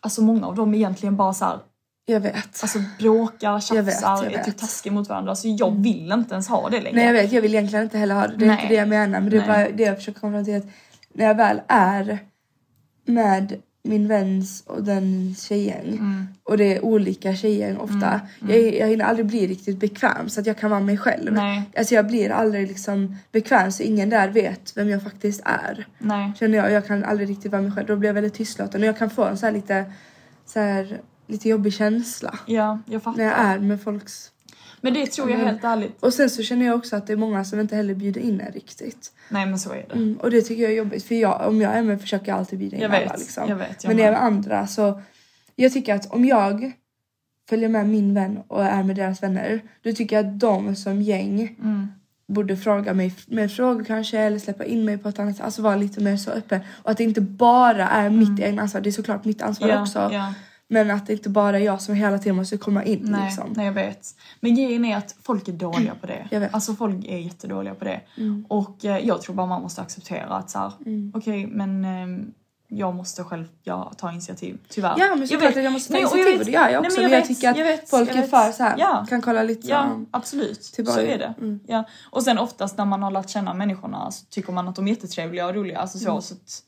[0.00, 1.58] Alltså många av dem egentligen bara så här,
[2.06, 2.62] Jag vet.
[2.62, 4.46] alltså bråkar, tjafsar, Jag vet, jag är typ vet.
[4.46, 4.58] Mm.
[4.58, 5.34] taskiga mot varandra.
[5.36, 6.96] Så jag vill inte ens ha det längre.
[6.96, 8.36] Nej jag vet, jag vill egentligen inte heller ha det.
[8.36, 8.56] Det är Nej.
[8.56, 9.20] inte det jag menar.
[9.20, 9.48] Men det är Nej.
[9.48, 10.56] bara det jag försöker komma fram till.
[10.56, 10.66] Att
[11.14, 12.18] när jag väl är
[13.04, 16.26] med min väns och den tjejgäng Mm.
[16.44, 18.20] och det är olika tjejgäng ofta.
[18.48, 21.32] Jag, jag hinner aldrig bli riktigt bekväm så att jag kan vara mig själv.
[21.32, 21.62] Nej.
[21.76, 25.86] Alltså jag blir aldrig liksom bekväm så ingen där vet vem jag faktiskt är.
[25.98, 26.32] Nej.
[26.38, 26.72] Känner jag.
[26.72, 27.86] Jag kan aldrig riktigt vara mig själv.
[27.86, 29.84] Då blir jag väldigt tystlåten och jag kan få en så lite
[30.46, 33.18] så här, lite jobbig känsla Ja, jag fattar.
[33.18, 34.28] när jag är med folks
[34.84, 35.46] Men det tror jag Mm.
[35.48, 35.96] helt ärligt.
[36.02, 38.40] och sen så känner jag också att det är många som inte heller bjuder in
[38.40, 39.12] en riktigt.
[39.28, 39.94] Nej men så är det.
[39.94, 42.38] Mm, och det tycker jag är jobbigt för jag, om jag är med försöker jag
[42.38, 43.16] alltid bjuda in Jag vet, alla.
[43.16, 43.48] Liksom.
[43.48, 44.22] jag vet, jag Men när jag är med.
[44.26, 45.02] andra så
[45.56, 46.72] jag tycker att om jag
[47.48, 51.02] följer med min vän och är med deras vänner då tycker jag att de som
[51.02, 51.86] gäng Mm.
[52.28, 55.44] borde fråga mig med frågor kanske eller släppa in mig på ett annat sätt.
[55.44, 56.60] Alltså vara lite mer så öppen.
[56.82, 58.80] Och att det inte bara är mitt egna ansvar.
[58.80, 59.76] Det är såklart mitt ansvar Mm.
[59.76, 59.98] Ja, också.
[60.12, 60.34] ja.
[60.72, 62.98] Men att det inte bara är jag som hela tiden måste komma in.
[63.04, 63.52] Nej, liksom.
[63.56, 64.06] nej jag vet.
[64.40, 66.28] Men grejen är att folk är dåliga på det.
[66.30, 66.54] Jag vet.
[66.54, 68.00] Alltså folk är jättedåliga på det.
[68.16, 68.44] Mm.
[68.48, 71.12] Och eh, jag tror bara man måste acceptera att så här, Mm.
[71.14, 72.32] okej men ehm,
[72.68, 74.94] jag måste själv ja, ta initiativ, tyvärr.
[74.98, 77.00] Ja men såklart att jag måste ta Nej, initiativ och det gör jag nej, också.
[77.00, 79.06] men men jag, vet, tycker att jag vet, folk jag är för så här, Ja.
[79.08, 80.04] kan kolla lite Ja, så.
[80.10, 80.62] absolut.
[80.62, 80.94] Tillbaka.
[80.96, 81.34] Så är det.
[81.38, 81.60] Mm.
[81.66, 81.84] Ja.
[82.10, 84.90] Och sen oftast när man har lärt känna människorna så tycker man att de är
[84.90, 85.78] jättetrevliga och roliga.
[85.78, 86.22] Alltså så, Mm.
[86.22, 86.62] så att,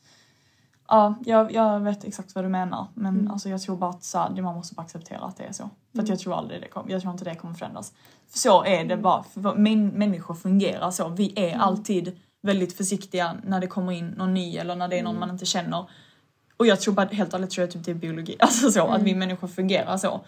[0.89, 2.87] ja, jag, jag vet exakt vad du menar.
[2.95, 3.31] Men Mm.
[3.31, 5.71] alltså, jag tror bara att så här, man måste bara acceptera att det är så.
[5.95, 7.93] För att jag tror aldrig det kommer, jag tror inte det kommer förändras.
[8.29, 8.89] För så är Mm.
[8.89, 9.23] det bara.
[9.23, 11.09] För män, människor fungerar så.
[11.09, 15.03] Vi är alltid väldigt försiktiga när det kommer in någon ny eller när det är
[15.03, 15.87] någon man inte känner.
[16.57, 19.03] Och jag tror bara helt ärligt tror jag typ det är biologi, alltså så att
[19.03, 20.21] vi människor fungerar så.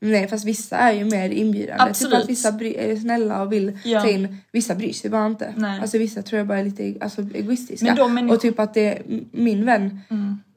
[0.00, 1.82] Nej fast vissa är ju mer inbjudande.
[1.82, 2.12] Absolut.
[2.14, 2.48] Typ att vissa
[2.82, 4.00] är snälla och vill Ja.
[4.00, 4.36] ta in.
[4.52, 5.54] Vissa bryr sig bara inte.
[5.56, 5.80] Nej.
[5.80, 7.94] Alltså vissa tror jag bara är lite alltså, egoistiska.
[8.08, 8.98] Människor- Och typ att det,
[9.30, 10.00] min vän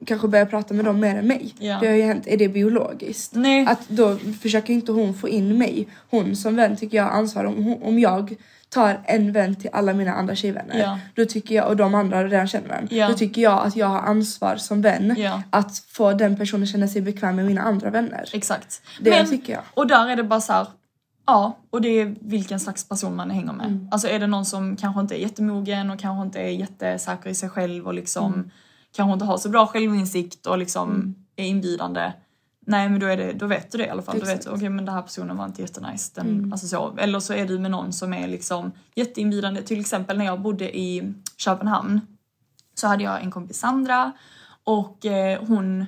[0.04, 1.54] kanske börjar prata med dem mer än mig.
[1.58, 1.78] Ja.
[1.80, 2.26] Det har ju hänt.
[2.26, 3.34] Är det biologiskt?
[3.34, 3.66] Nej.
[3.68, 5.88] Att då försöker inte hon få in mig.
[6.10, 7.44] Hon som vän tycker jag har ansvar.
[7.44, 8.34] Om, om jag
[8.68, 10.78] tar en vän till alla mina andra tjejvänner.
[10.78, 10.98] Ja.
[11.14, 12.88] Då tycker jag, och de andra redan känner vem.
[12.90, 13.08] Ja.
[13.08, 15.14] Då tycker jag att jag har ansvar som vän.
[15.18, 15.42] Ja.
[15.50, 18.24] Att få den personen känna sig bekväm med mina andra vänner.
[18.32, 18.82] Exakt.
[19.00, 19.62] Det tycker jag.
[19.74, 20.66] Och där är det bara så här.
[21.26, 23.66] Ja, och det är vilken slags person man hänger med.
[23.66, 23.88] Mm.
[23.90, 27.34] Alltså är det någon som kanske inte är jättemogen och kanske inte är jättesäker i
[27.34, 28.50] sig själv och liksom Mm.
[28.96, 32.12] kanske inte har så bra självinsikt och liksom är inbjudande.
[32.68, 34.14] Nej men då, är det, då vet du det i alla fall.
[34.14, 34.56] Vet du Exakt.
[34.56, 36.12] okej men den här personen var inte jättenice.
[36.14, 36.52] Den, Mm.
[36.52, 36.96] alltså så.
[36.98, 39.62] Eller så är du med någon som är liksom jätteinbjudande.
[39.62, 42.00] Till exempel när jag bodde i Köpenhamn
[42.74, 44.12] så hade jag en kompis Sandra
[44.64, 45.86] och eh, hon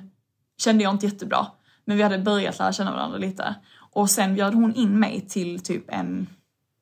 [0.57, 1.47] kände jag inte jättebra.
[1.85, 3.55] Men vi hade börjat lära känna varandra lite.
[3.91, 6.27] Och sen bjöd hon in mig till typ en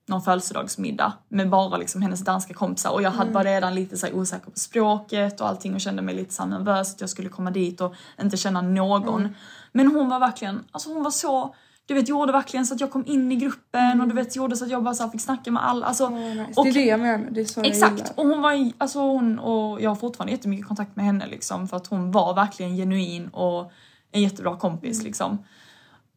[0.07, 4.07] någon födelsedagsmiddag med bara liksom hennes danska kompisar och jag hade bara redan lite så
[4.13, 7.51] osäker på språket och allting och kände mig lite så nervös att jag skulle komma
[7.51, 9.29] dit och inte känna någon.
[9.71, 11.55] Men hon var verkligen, alltså hon var så,
[11.85, 14.55] du vet gjorde verkligen så att jag kom in i gruppen och du vet gjorde
[14.55, 15.85] så att jag bara så här fick snacka med alla.
[15.85, 16.53] Alltså, Nice.
[16.55, 17.27] och- det är det jag menar.
[17.31, 17.97] Det är så jag Exakt!
[17.97, 18.11] gillar.
[18.15, 21.77] Och hon var alltså hon och jag har fortfarande jättemycket kontakt med henne liksom för
[21.77, 23.71] att hon var verkligen genuin och
[24.11, 25.37] en jättebra kompis liksom.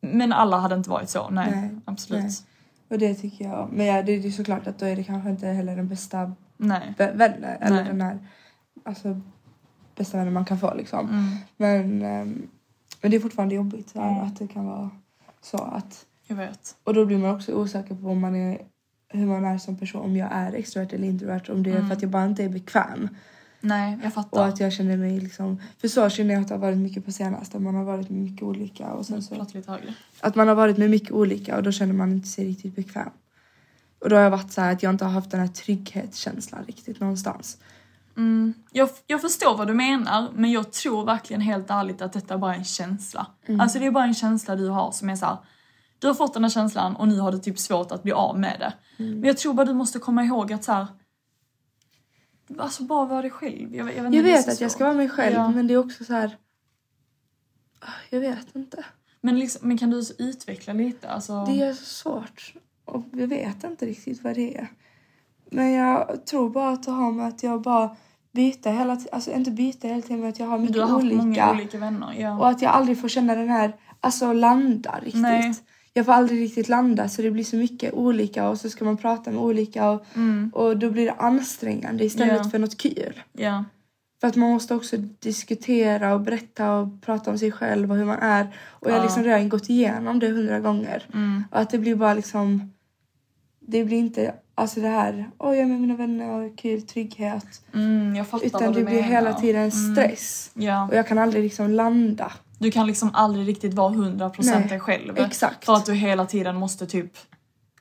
[0.00, 2.22] Men alla hade inte varit så, nej, Nej, absolut.
[2.22, 2.30] nej.
[2.90, 3.68] Och det tycker jag.
[3.72, 6.32] Men ja, det är ju såklart att då är det kanske inte heller den bästa
[6.56, 6.94] Nej.
[6.98, 7.58] vä- vänner.
[7.60, 7.84] Eller Nej.
[7.84, 8.18] den här
[8.84, 9.20] alltså,
[9.96, 11.08] bästa vänner man kan få liksom.
[11.08, 11.36] Mm.
[11.56, 12.48] Men, ehm,
[13.02, 14.90] men det är fortfarande jobbigt så här, att det kan vara
[15.40, 16.76] så att Jag vet.
[16.84, 18.58] och då blir man också osäker på om man är,
[19.08, 20.00] hur man är som person.
[20.02, 21.42] Om jag är extrovert eller introvert.
[21.48, 23.08] Om det är för att jag bara inte är bekväm.
[23.60, 24.48] Nej, jag Och fattar.
[24.48, 25.60] att jag känner mig liksom...
[25.78, 27.58] För så känner jag att det har varit mycket på senaste.
[27.58, 28.92] Man har varit med mycket olika.
[28.92, 29.94] Och sen så, lite högre.
[30.20, 33.10] att man har varit med mycket olika och då känner man inte sig riktigt bekväm.
[33.98, 36.64] Och då har jag varit så här att jag inte har haft den här trygghetskänslan
[36.66, 37.58] riktigt någonstans.
[38.16, 38.54] Mm.
[38.72, 42.54] Jag, jag förstår vad du menar men jag tror verkligen helt ärligt att detta bara
[42.54, 43.26] är en känsla.
[43.60, 45.36] Alltså det är bara en känsla du har som är så här.
[45.98, 48.38] Du har fått den här känslan och nu har du typ svårt att bli av
[48.38, 48.72] med det.
[49.04, 50.86] Men jag tror bara du måste komma ihåg att så här.
[52.58, 53.74] Alltså bara vara dig själv.
[53.74, 55.50] Jag, jag vet, Jag vet att jag ska vara mig själv Ja.
[55.50, 56.36] men det är också så här...
[58.10, 58.84] Jag vet inte.
[59.20, 61.08] Men, liksom, men kan du utveckla lite?
[61.10, 62.54] Alltså, Det är så svårt.
[62.84, 64.68] Och jag vet inte riktigt vad det är.
[65.52, 67.96] Men jag tror bara att det har med att jag bara
[68.32, 69.08] byter hela tiden.
[69.12, 71.16] Alltså inte byter hela tiden men att jag har mycket du har haft olika.
[71.22, 72.14] många olika vänner.
[72.18, 72.38] Ja.
[72.38, 75.22] Och att jag aldrig får känna den här, alltså landa riktigt.
[75.22, 75.54] Nej.
[75.94, 78.96] Jag får aldrig riktigt landa så det blir så mycket olika och så ska man
[78.96, 80.04] prata med olika och,
[80.52, 82.42] och då blir det ansträngande istället Mm.
[82.44, 82.50] Ja.
[82.50, 83.22] för något kul.
[83.32, 83.64] ja.
[84.20, 88.04] För att man måste också diskutera och berätta och prata om sig själv och hur
[88.04, 88.46] man är.
[88.68, 89.04] Och jag har Ja.
[89.04, 91.02] liksom redan gått igenom det hundra gånger.
[91.14, 91.44] Mm.
[91.50, 92.72] Och att det blir bara liksom,
[93.60, 97.46] det blir inte alltså det här, oj jag är med mina vänner och kul, trygghet.
[97.74, 99.08] Mm, jag fattar Utan vad det du blir menar.
[99.08, 100.50] hela tiden stress.
[100.54, 100.88] Ja.
[100.88, 102.32] Och jag kan aldrig liksom landa.
[102.58, 105.18] Du kan liksom aldrig riktigt vara 100% Nej, dig själv.
[105.18, 105.64] exakt.
[105.64, 107.12] För att du hela tiden måste typ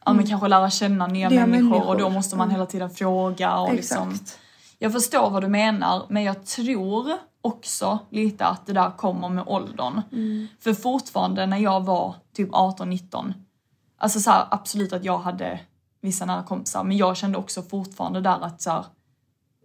[0.06, 1.98] ja, men kanske lära känna nya Nya människor, och människor.
[1.98, 4.40] då måste man hela tiden fråga och liksom Exakt.
[4.80, 9.44] Jag förstår vad du menar men jag tror också lite att det där kommer med
[9.48, 10.02] åldern.
[10.12, 10.48] Mm.
[10.60, 13.34] För fortfarande när jag var typ 18-19
[13.98, 15.60] Alltså så här, absolut att jag hade
[16.02, 18.86] vissa nära kompisar men jag kände också fortfarande där att så här,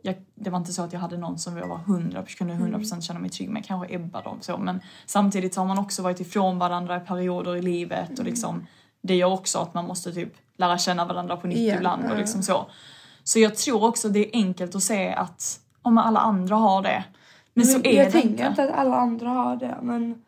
[0.02, 3.00] jag, det var inte så att jag hade någon som jag var 100, kunde 100%
[3.00, 6.20] känna mig trygg med, kanske Ebba då så men samtidigt så har man också varit
[6.20, 8.66] ifrån varandra i perioder i livet och liksom
[9.02, 12.16] det gör också att man måste typ lära känna varandra på nytt Igen, ibland och
[12.16, 12.66] liksom så.
[13.24, 17.04] Så jag tror också det är enkelt att se att om alla andra har det.
[17.54, 18.62] Men, så är jag det tänker inte.
[18.62, 20.22] att alla andra har det men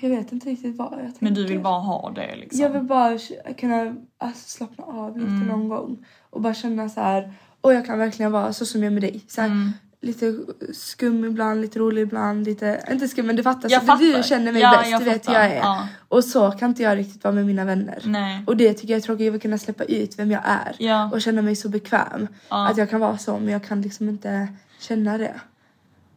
[0.00, 1.18] jag vet inte riktigt vad jag tänker.
[1.24, 2.60] Men du vill bara ha det liksom.
[2.60, 3.18] Jag vill bara
[3.58, 5.46] kunna alltså, slappna av lite Mm.
[5.48, 6.06] någon gång.
[6.30, 7.32] Och bara känna så här.
[7.60, 9.24] Och jag kan verkligen vara så som jag är med dig.
[9.28, 9.72] Så här, Mm.
[10.00, 10.38] Lite
[10.72, 12.44] skum ibland, lite rolig ibland.
[12.44, 13.70] Lite, inte skum men du fattar.
[13.70, 14.16] Jag så fattar.
[14.16, 15.56] Du känner mig Ja, bäst, jag du vet hur jag är.
[15.56, 15.88] Ja.
[16.08, 17.98] Och så kan inte jag riktigt vara med mina vänner.
[18.04, 18.44] Nej.
[18.46, 19.24] Och det tycker jag är tråkigt.
[19.24, 20.76] Jag vill kunna släppa ut vem jag är.
[20.78, 21.10] Ja.
[21.12, 22.28] Och känna mig så bekväm.
[22.48, 24.48] Att jag kan vara så men jag kan liksom inte
[24.80, 25.34] känna det.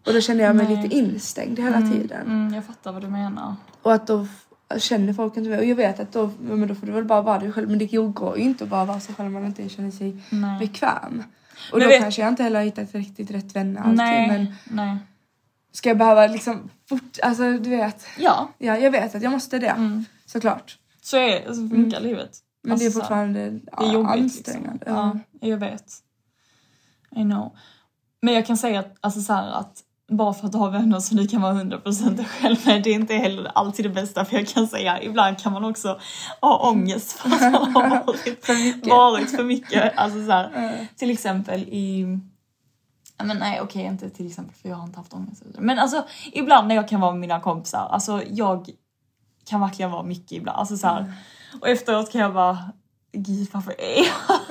[0.06, 0.84] Och då känner jag mig Nej.
[0.84, 2.22] lite instängd hela tiden.
[2.28, 3.56] Mm, jag fattar vad du menar.
[3.82, 4.28] Och att då
[4.78, 5.60] känner folk inte mig.
[5.60, 7.70] Och jag vet att då, ja, men då får du väl bara vara dig själv.
[7.70, 10.18] Men det går ju inte att bara vara sig själv om man inte känner sig
[10.30, 10.60] Nej.
[10.60, 11.24] bekväm.
[11.72, 13.98] Och Men då vet- kanske jag inte heller har hittat riktigt rätt vänner alltid.
[13.98, 14.28] Nej.
[14.28, 14.98] Men Nej.
[15.72, 18.06] ska jag behöva liksom fort, alltså du vet.
[18.20, 20.04] Ja, Ja, jag vet att jag måste det.
[20.26, 20.78] Såklart.
[21.02, 22.20] så är så funkar livet.
[22.20, 22.30] Mm.
[22.64, 24.74] Men Alltså, det är fortfarande det är ja, jobbigt ansträngande.
[24.86, 25.22] liksom.
[25.42, 25.86] Ja, jag vet.
[27.12, 27.52] I know.
[28.22, 31.18] Men jag kan säga att, alltså så här, att bara för att har vänner som
[31.18, 34.36] du kan vara 100% dig själv med, det är inte heller alltid det bästa för
[34.36, 36.00] jag kan säga ibland kan man också
[36.42, 38.90] ha ångest för att man har varit För mycket.
[38.90, 39.98] varit för mycket.
[39.98, 42.20] Alltså så här, till exempel i
[43.24, 45.44] Men nej okej inte till exempel för jag har inte haft ångest.
[45.58, 48.70] Men alltså ibland när jag kan vara med mina kompisar, alltså jag
[49.46, 50.60] kan verkligen vara mycket ibland.
[50.60, 51.14] Alltså så här,
[51.62, 52.58] Och efteråt kan jag bara,
[53.12, 53.98] gud varför är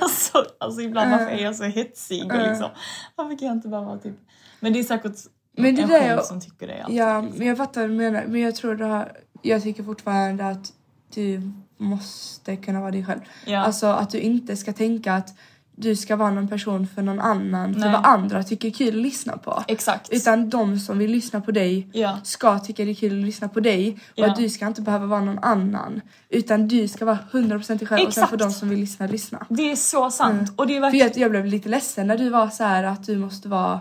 [0.00, 2.68] jag så, alltså ibland varför är jag så hetsig och liksom,
[3.16, 4.16] varför kan jag inte bara vara typ,
[4.60, 5.16] men det är säkert
[5.62, 6.82] Men det en där själv jag- som tycker det.
[6.82, 7.38] Alltid, Ja, liksom.
[7.38, 8.24] men jag fattar vad du menar.
[8.28, 10.72] Men jag tror det här, jag tycker fortfarande att
[11.14, 13.20] du måste kunna vara dig själv.
[13.46, 13.58] Ja.
[13.58, 15.34] Alltså att du inte ska tänka att
[15.80, 17.92] du ska vara någon person för någon annan, för Nej.
[17.92, 19.64] vad andra tycker är kul att lyssna på.
[19.68, 20.08] Exakt.
[20.12, 22.18] Utan de som vill lyssna på dig Ja.
[22.24, 24.30] ska tycka det är kul att lyssna på dig och Ja.
[24.30, 26.00] att du ska inte behöva vara någon annan.
[26.28, 28.30] Utan du ska vara 100% dig själv och sen Exakt.
[28.30, 29.46] får de som vill lyssna lyssna.
[29.48, 30.52] Det är så sant.
[30.56, 31.06] Och det är För verkligen...
[31.08, 33.80] jag, jag blev lite ledsen när du var så här att du måste vara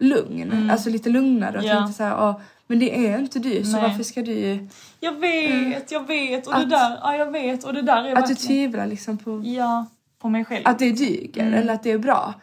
[0.00, 0.70] lugn.
[0.70, 1.76] Alltså lite lugnare och Mm.
[1.76, 1.82] Ja.
[1.82, 3.82] tänkte så här, "Ja, men det är inte du så Nej.
[3.82, 4.68] varför ska du...
[5.00, 7.98] Jag vet, jag vet och det Att- där, ja jag vet och det där är
[7.98, 8.36] Att du verkligen...
[8.36, 9.86] tvivlar liksom på Ja,
[10.22, 10.62] på mig själv.
[10.66, 11.54] att det duger Mm.
[11.54, 12.34] eller att det är bra.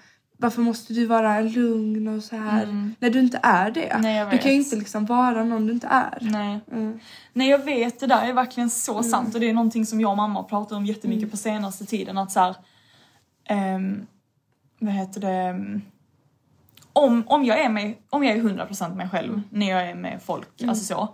[0.41, 3.83] Varför måste du vara lugn och så här när du inte är det?
[3.85, 4.01] Mm.
[4.01, 6.17] Nej, du kan ju inte liksom vara någon du inte är.
[6.21, 6.59] Nej.
[6.71, 6.99] Mm.
[7.33, 10.11] Nej jag vet, det där är verkligen så sant och det är någonting som jag
[10.11, 11.29] och mamma pratar om jättemycket Mm.
[11.31, 12.55] på senaste tiden att så här,
[13.45, 14.07] ehm,
[14.79, 15.59] vad heter det,
[16.93, 19.43] om, om jag är mig, om jag är 100% mig själv Mm.
[19.49, 21.07] när jag är med folk, alltså så,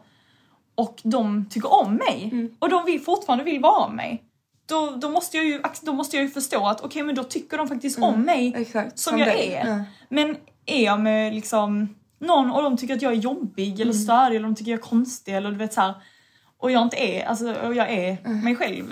[0.76, 2.50] och de tycker om mig Mm.
[2.60, 4.24] och de vill, fortfarande vill vara med mig.
[4.66, 7.58] Då, då, måste jag ju, då måste jag ju förstå att okej men då tycker
[7.58, 8.62] de faktiskt om mig Mm.
[8.62, 9.54] Exakt, som, som jag dig.
[9.54, 9.68] är.
[9.68, 9.84] Ja.
[10.10, 13.82] Men är jag med liksom någon och de tycker att jag är jobbig Mm.
[13.82, 15.94] eller störig eller de tycker jag är konstig eller du vet så här,
[16.58, 18.86] och jag inte är, alltså och jag är mig själv.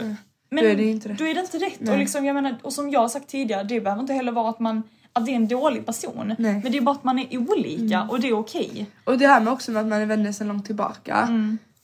[0.49, 0.65] Men Mm.
[0.65, 1.17] Då är det inte rätt.
[1.17, 1.89] Då är det inte rätt.
[1.89, 4.49] Och, liksom, jag menar, och som jag har sagt tidigare, det behöver inte heller vara
[4.49, 6.35] att man att det är en dålig person.
[6.39, 6.59] Nej.
[6.63, 8.85] Men det är bara att man är olika och det är okej.
[9.03, 11.27] Och det här med också med att man är vänner sedan långt tillbaka.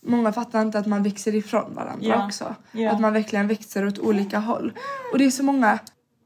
[0.02, 2.08] Många fattar inte att man växer ifrån varandra.
[2.08, 2.26] Ja.
[2.26, 2.56] också.
[2.72, 2.92] Ja.
[2.92, 4.74] Att man verkligen växer åt olika håll.
[5.12, 5.80] Och det är så många...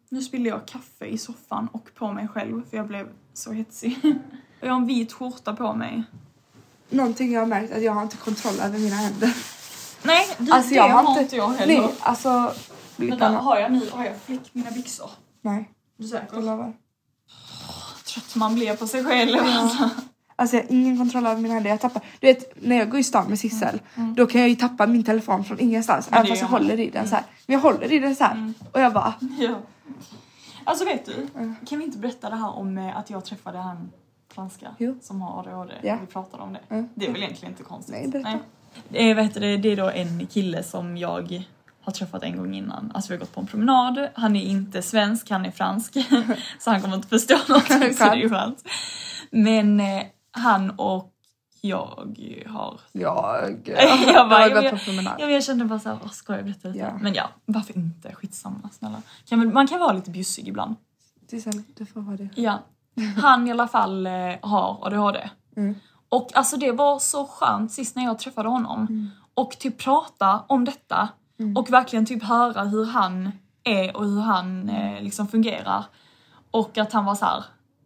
[0.09, 3.99] Nu spillde jag kaffe i soffan och på mig själv för jag blev så hetsig.
[4.61, 6.03] Och jag har en vit skjorta på mig.
[6.89, 9.36] Någonting jag har märkt att jag har inte kontroll över mina händer.
[10.03, 11.82] Nej, du, Alltså det jag har inte jag heller.
[11.82, 12.53] Nej, alltså...
[12.95, 15.09] Vänta, har jag nu, har jag fläck mina byxor?
[15.41, 16.28] Nej, Du säker?
[16.34, 16.74] jag lovar.
[18.05, 19.39] Trött man blir på sig själv.
[19.41, 19.89] Alltså.
[20.36, 21.69] Alltså jag har ingen kontroll över mina händer.
[21.69, 23.81] Jag tappar, du vet när jag går i stan med Sissel
[24.15, 26.07] då kan jag ju tappa min telefon från ingenstans.
[26.07, 26.17] Mm.
[26.17, 27.23] Även fast jag håller i den så här.
[27.45, 28.53] Men jag håller i den så här.
[28.71, 29.55] Och jag bara, Ja.
[30.63, 31.27] Alltså vet du,
[31.65, 33.91] kan vi inte berätta det här om eh, att jag träffade han
[34.34, 34.97] franska Jo.
[35.01, 35.73] som har ADHD?
[35.81, 35.97] Ja.
[36.01, 36.59] Vi pratade om det.
[36.69, 36.89] Mm.
[36.95, 37.95] Det är väl egentligen inte konstigt?
[37.95, 38.39] Nej, berätta.
[38.91, 39.57] Eh, vad heter det?
[39.57, 41.43] det är då en kille som jag
[41.81, 42.91] har träffat en gång innan.
[42.93, 44.09] Alltså vi har gått på en promenad.
[44.13, 45.93] Han är inte svensk, han är fransk.
[46.59, 48.63] så han kommer inte förstå någonting så det är ju skönt.
[49.29, 50.03] Men eh,
[50.34, 51.13] han och
[51.61, 52.15] jag
[52.47, 54.79] har jag, jag, bara, jag, jag,
[55.19, 56.79] jag, jag kände bara såhär, ska jag berätta detta?
[56.79, 56.97] Ja.
[57.01, 58.15] Men ja, varför inte?
[58.15, 59.01] Skitsamma, snälla.
[59.25, 60.75] Kan, man kan vara lite bjussig ibland.
[61.29, 62.29] Sissel, du får vara det.
[62.36, 62.59] Ja.
[63.21, 64.11] Han i alla fall eh,
[64.41, 65.29] har ADHD.
[65.55, 65.75] Mm.
[66.09, 68.79] Och alltså det var så skönt sist när jag träffade honom.
[68.79, 69.09] Mm.
[69.34, 71.09] Och typ prata om detta.
[71.55, 73.31] Och verkligen typ höra hur han
[73.63, 75.86] är och hur han eh, liksom fungerar.
[76.51, 77.43] Och att han var så här.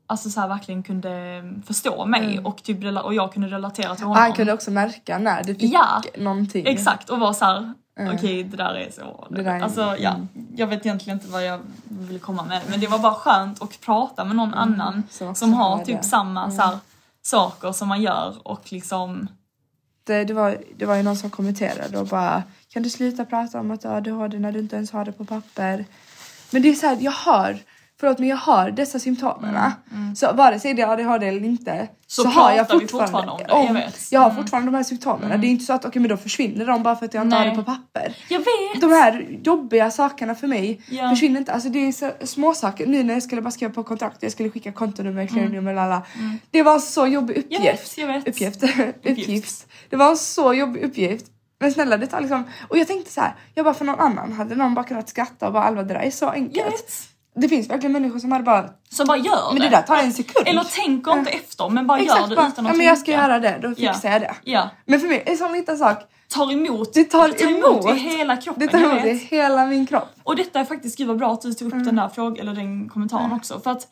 [0.09, 4.17] Alltså så här verkligen kunde förstå mig och, typ, och jag kunde relatera till honom.
[4.17, 4.23] Mm.
[4.29, 6.67] Han kunde också märka när du fick Ja, någonting.
[6.67, 7.73] Exakt och var så här.
[8.15, 9.27] okej det där är så.
[9.29, 10.15] Det där är- alltså ja,
[10.55, 13.81] jag vet egentligen inte vad jag ville komma med men det var bara skönt att
[13.81, 15.91] prata med någon annan Mm, som som, också har typ det.
[15.91, 16.03] Mm.
[16.03, 16.77] samma så här,
[17.21, 19.27] saker som man gör och liksom
[20.03, 23.59] Det, det, var, det var ju någon som kommenterade och bara Kan du sluta prata
[23.59, 25.85] om att du har ADHD när du inte ens har det på papper?
[26.51, 27.57] Men det är så här, jag har
[27.99, 29.71] Förlåt men jag har dessa symptomen.
[30.15, 33.31] Så vare sig det är ADHD eller inte Mm, Så så, har jag fortfarande, fortfarande
[33.31, 34.11] om det, jag vet.
[34.11, 34.43] jag har Mm.
[34.43, 35.41] fortfarande de här symptomen.
[35.41, 37.35] Det är inte så att okej men då försvinner de bara för att jag inte
[37.35, 38.15] har det på papper.
[38.29, 38.81] Jag vet!
[38.81, 41.09] De här jobbiga sakerna för mig Ja.
[41.09, 41.53] försvinner inte.
[41.53, 42.87] Alltså det är så små saker.
[42.87, 46.01] Nu när jag skulle bara skriva på kontrakt, jag skulle skicka kontonummer, clearingnummer, lala.
[46.51, 47.47] Det var en så jobbig Mm.
[47.49, 47.97] Jag uppgift.
[47.97, 48.27] vet, jag vet.
[48.27, 48.63] Uppgift.
[49.05, 49.67] uppgift.
[49.89, 51.25] Det var en så jobbig uppgift.
[51.59, 54.33] Men snälla det tar liksom, och jag tänkte så här, jag bara för någon annan
[54.33, 56.65] hade någon bara kunnat skratta och bara Alva det där är så enkelt.
[56.67, 56.93] vet!
[57.37, 60.13] Det finns verkligen människor som hade bara, Så bara gör men det där tar en
[60.13, 60.47] sekund.
[60.47, 62.97] Eller tänker inte efter men bara gör Exakt det bara, utan ja att men jag
[62.97, 63.21] ska tänka.
[63.21, 64.11] göra det, då fixar Ja.
[64.11, 64.35] jag det.
[64.43, 65.97] Ja, Men för mig, en sån liten sak,
[66.29, 66.93] tar emot.
[66.93, 67.89] det tar, tar emot.
[67.89, 68.65] i hela kroppen.
[68.67, 70.07] Det tar emot i hela min kropp.
[70.23, 72.53] Och detta är faktiskt, gud vad bra att du tog upp den där frågan, eller
[72.53, 73.59] den kommentaren också.
[73.59, 73.87] För att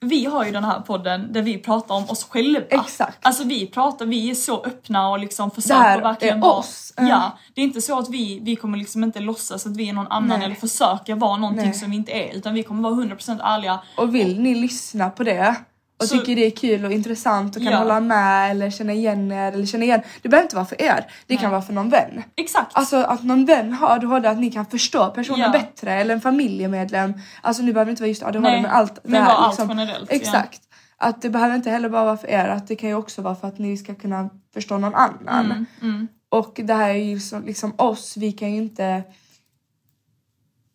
[0.00, 2.60] vi har ju den här podden där vi pratar om oss själva.
[2.68, 3.18] Exakt.
[3.22, 6.52] Alltså vi pratar, vi är så öppna och liksom försöker verkligen vara...
[6.52, 6.92] oss.
[6.96, 7.10] Mm.
[7.10, 9.92] Ja, det är inte så att vi, vi kommer liksom inte låtsas att vi är
[9.92, 10.44] någon annan Nej.
[10.44, 11.74] eller försöka vara någonting Nej.
[11.74, 12.34] som vi inte är.
[12.34, 13.80] Utan vi kommer vara 100% ärliga.
[13.96, 15.54] Och vill ni lyssna på det
[15.98, 17.78] och Så- tycker det är kul och intressant och kan Ja.
[17.78, 20.00] hålla med eller känna igen er eller känna igen.
[20.22, 22.22] Det behöver inte vara för er, det kan vara för någon vän.
[22.36, 22.70] Exakt.
[22.76, 25.48] Alltså att någon vän har ADHD, att ni kan förstå personen Ja.
[25.50, 27.14] bättre eller en familjemedlem.
[27.42, 29.58] Alltså nu behöver det inte vara just ADHD Nej, men allt det men här, allt
[29.58, 30.16] generellt, ja.
[30.16, 30.60] Exakt.
[30.98, 33.34] Att det behöver inte heller bara vara för er, att det kan ju också vara
[33.36, 35.66] för att ni ska kunna förstå någon annan.
[35.82, 39.02] Mm, Och det här är ju liksom, liksom oss, vi kan ju inte...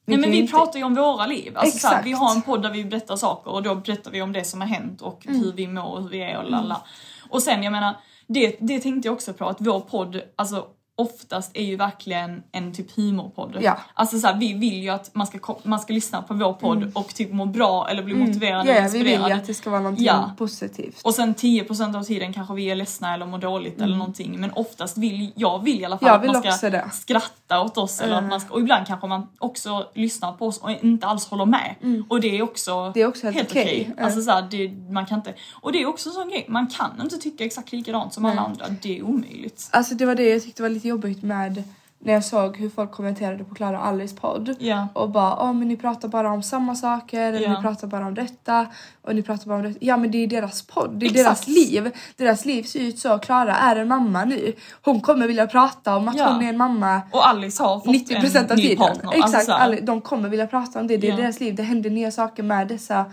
[0.05, 1.57] Nej men vi inte- pratar ju om våra liv.
[1.57, 2.07] Alltså, så här, Exakt.
[2.07, 4.61] vi har en podd där vi berättar saker och då berättar vi om det som
[4.61, 5.39] har hänt och Mm.
[5.41, 6.81] hur vi mår och hur vi är och lalla.
[7.29, 7.95] Och sen jag menar,
[8.27, 10.65] det, det tänkte jag också på att vår podd, alltså
[11.01, 13.57] oftast är ju verkligen en typ humorpodd.
[13.61, 13.77] Ja.
[13.93, 16.91] Alltså så här, vi vill ju att man ska, man ska lyssna på vår podd
[16.95, 18.75] och typ må bra eller bli motiverad Mm.
[18.75, 20.31] Ja, eller vi vill ju att det ska vara någonting Ja.
[20.37, 21.01] positivt.
[21.03, 24.39] Och sen 10% av tiden kanske vi är ledsna eller mår dåligt eller någonting.
[24.39, 26.89] Men oftast vill jag vill i alla fall Jag att man ska det.
[26.93, 28.01] skratta åt oss.
[28.01, 31.27] Eller att man ska, och ibland kanske man också lyssnar på oss och inte alls
[31.27, 31.75] håller med.
[32.09, 32.91] Och det är också, Mm.
[32.93, 33.93] Det är också helt okej.
[33.97, 34.03] Ja.
[34.05, 36.67] Alltså så här, det, man kan inte, och det är också en sån grej, man
[36.67, 38.65] kan inte tycka exakt likadant som alla andra.
[38.81, 39.69] Det är omöjligt.
[39.71, 41.63] Alltså det var det jag tyckte var lite jobbigt med
[42.03, 44.55] när jag såg hur folk kommenterade på Klara och Alice podd.
[44.59, 44.87] Ja.
[44.93, 47.55] Och bara åh men ni pratar bara om samma saker Ja.
[47.55, 48.67] ni pratar bara om detta
[49.01, 49.77] och ni pratar bara om detta.
[49.81, 51.25] Ja men det är deras podd, det är Exakt.
[51.25, 51.91] deras liv.
[52.17, 53.19] Deras liv ser ut så.
[53.19, 54.53] Klara är en mamma nu.
[54.81, 56.29] Hon kommer vilja prata om att Ja.
[56.33, 58.77] hon är en mamma Och Alice har fått 90% en av ny tiden.
[58.77, 59.11] partner.
[59.13, 60.97] Exakt, Alltså så här, alla, de kommer vilja prata om det.
[60.97, 61.17] Det är Ja.
[61.17, 61.55] deras liv.
[61.55, 63.05] Det händer nya saker med dessa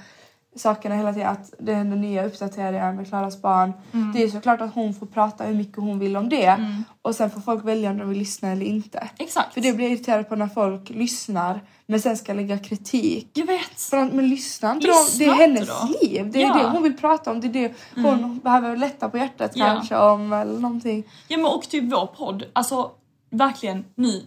[0.60, 1.28] sakerna hela tiden.
[1.28, 3.72] Att det händer nya uppdateringar med Klaras barn.
[3.92, 4.12] Mm.
[4.12, 6.56] Det är såklart att hon får prata hur mycket hon vill om det.
[7.02, 9.08] Och sen får folk välja om de vill lyssna eller inte.
[9.18, 9.54] Exakt.
[9.54, 13.28] För det blir irriterad på när folk lyssnar men sen ska lägga kritik.
[13.34, 13.80] Jag vet.
[13.80, 14.86] För Men lyssna inte.
[15.18, 15.88] Det är hennes då.
[16.02, 16.30] liv.
[16.32, 16.52] Det är Ja.
[16.52, 16.62] Mm.
[16.64, 17.40] det hon vill prata om.
[17.40, 19.64] Det är det hon behöver lätta på hjärtat Ja.
[19.66, 21.04] kanske om eller någonting.
[21.28, 22.90] Ja men och typ vår podd, alltså
[23.30, 24.22] verkligen nu,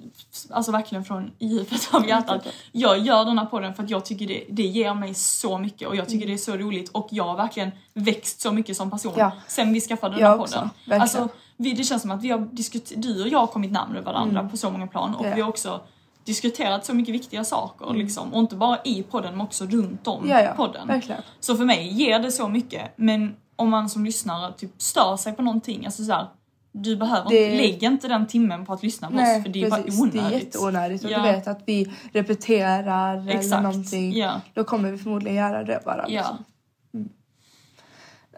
[0.50, 2.48] alltså verkligen från djupet av hjärtat.
[2.72, 5.88] Jag gör den här podden för att jag tycker det, det ger mig så mycket
[5.88, 8.92] och jag tycker det är så roligt och jag har verkligen växt så mycket som
[8.92, 9.32] person Ja.
[9.48, 10.70] sen vi skaffade den Jag här också, podden.
[10.86, 11.02] verkligen.
[11.02, 14.02] Alltså, vi, det känns som att vi har diskuterat, du och jag har kommit närmare
[14.02, 15.30] varandra på så många plan och Mm.
[15.30, 15.36] Ja.
[15.36, 15.82] vi har också
[16.24, 18.34] diskuterat så mycket viktiga saker liksom.
[18.34, 20.88] Och inte bara i podden men också runt om Ja, ja, podden.
[20.88, 21.22] verkligen.
[21.40, 25.34] Så för mig ger det så mycket men om man som lyssnare typ stör sig
[25.34, 26.28] på någonting, alltså så här,
[26.72, 29.50] du behöver Det- inte, lägg inte den timmen på att lyssna på Nej, oss för
[29.50, 30.00] det är precis.
[30.00, 30.44] bara Det är onödigt.
[30.44, 31.04] jätteonödigt.
[31.06, 31.18] Och Ja.
[31.18, 34.14] du vet att vi repeterar eller Exakt, någonting.
[34.18, 34.42] ja.
[34.54, 36.06] Då kommer vi förmodligen göra det bara.
[36.10, 36.22] Ja.
[36.22, 36.46] Liksom.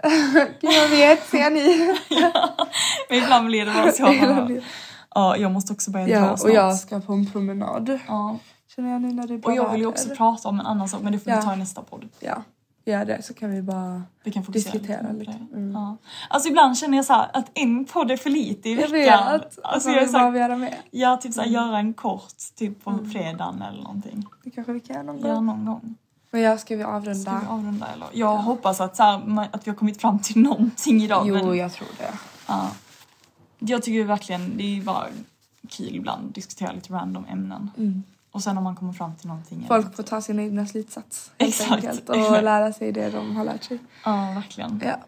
[0.62, 1.98] Gud, jag vet, ser ni?
[3.10, 4.62] Men ibland blir det bara så.
[5.16, 6.54] Ja, jag måste också börja ja, dra och snart.
[6.54, 8.00] jag ska på en promenad.
[8.08, 8.38] Ja.
[8.76, 10.66] Känner jag nu när det är bra Och jag vill ju också prata om en
[10.66, 11.42] annan sak men det får vi Ja.
[11.42, 12.10] ta i nästa podd.
[12.20, 12.44] Ja,
[12.86, 14.04] gör det så kan vi bara...
[14.24, 15.14] Vi kan Diskutera lite.
[15.32, 15.32] lite.
[15.54, 15.72] Mm.
[15.72, 15.98] Ja.
[16.30, 19.32] Alltså ibland känner jag så här att en podd är för lite i Jag veckan.
[19.40, 19.60] vet!
[19.64, 20.76] Alltså man jag är så här, göra med.
[20.92, 21.62] Ja, typ såhär Mm.
[21.62, 24.26] göra en kort typ på fredagen eller någonting.
[24.44, 25.46] Det kanske vi kan göra någon Ja, gång.
[25.46, 25.96] någon gång.
[26.32, 27.40] Men jag ska vi Ska avrunda?
[27.42, 28.08] vi avrunda eller?
[28.14, 31.24] Jag hoppas att, så här, att vi har kommit fram till någonting idag.
[31.28, 32.14] Jo, men, jag tror det.
[32.48, 32.72] ja.
[33.60, 35.06] Jag tycker verkligen det är bara
[35.70, 37.72] kul ibland att diskutera lite random ämnen.
[38.34, 39.66] Och sen om man kommer fram till någonting.
[39.68, 41.72] Folk får ta sin egna slutsats Exakt.
[41.72, 43.80] enkelt och lära sig det de har lärt sig.
[44.06, 44.82] Ja, verkligen.
[44.86, 45.00] Ja.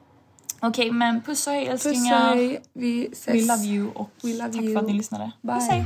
[0.59, 2.35] Okej, men puss och hej Puss och älsklingar.
[2.35, 3.35] hej, vi ses.
[3.35, 4.73] We love you och We love tack you.
[4.73, 5.31] för att ni lyssnade.
[5.41, 5.53] Bye.
[5.55, 5.85] Puss hej.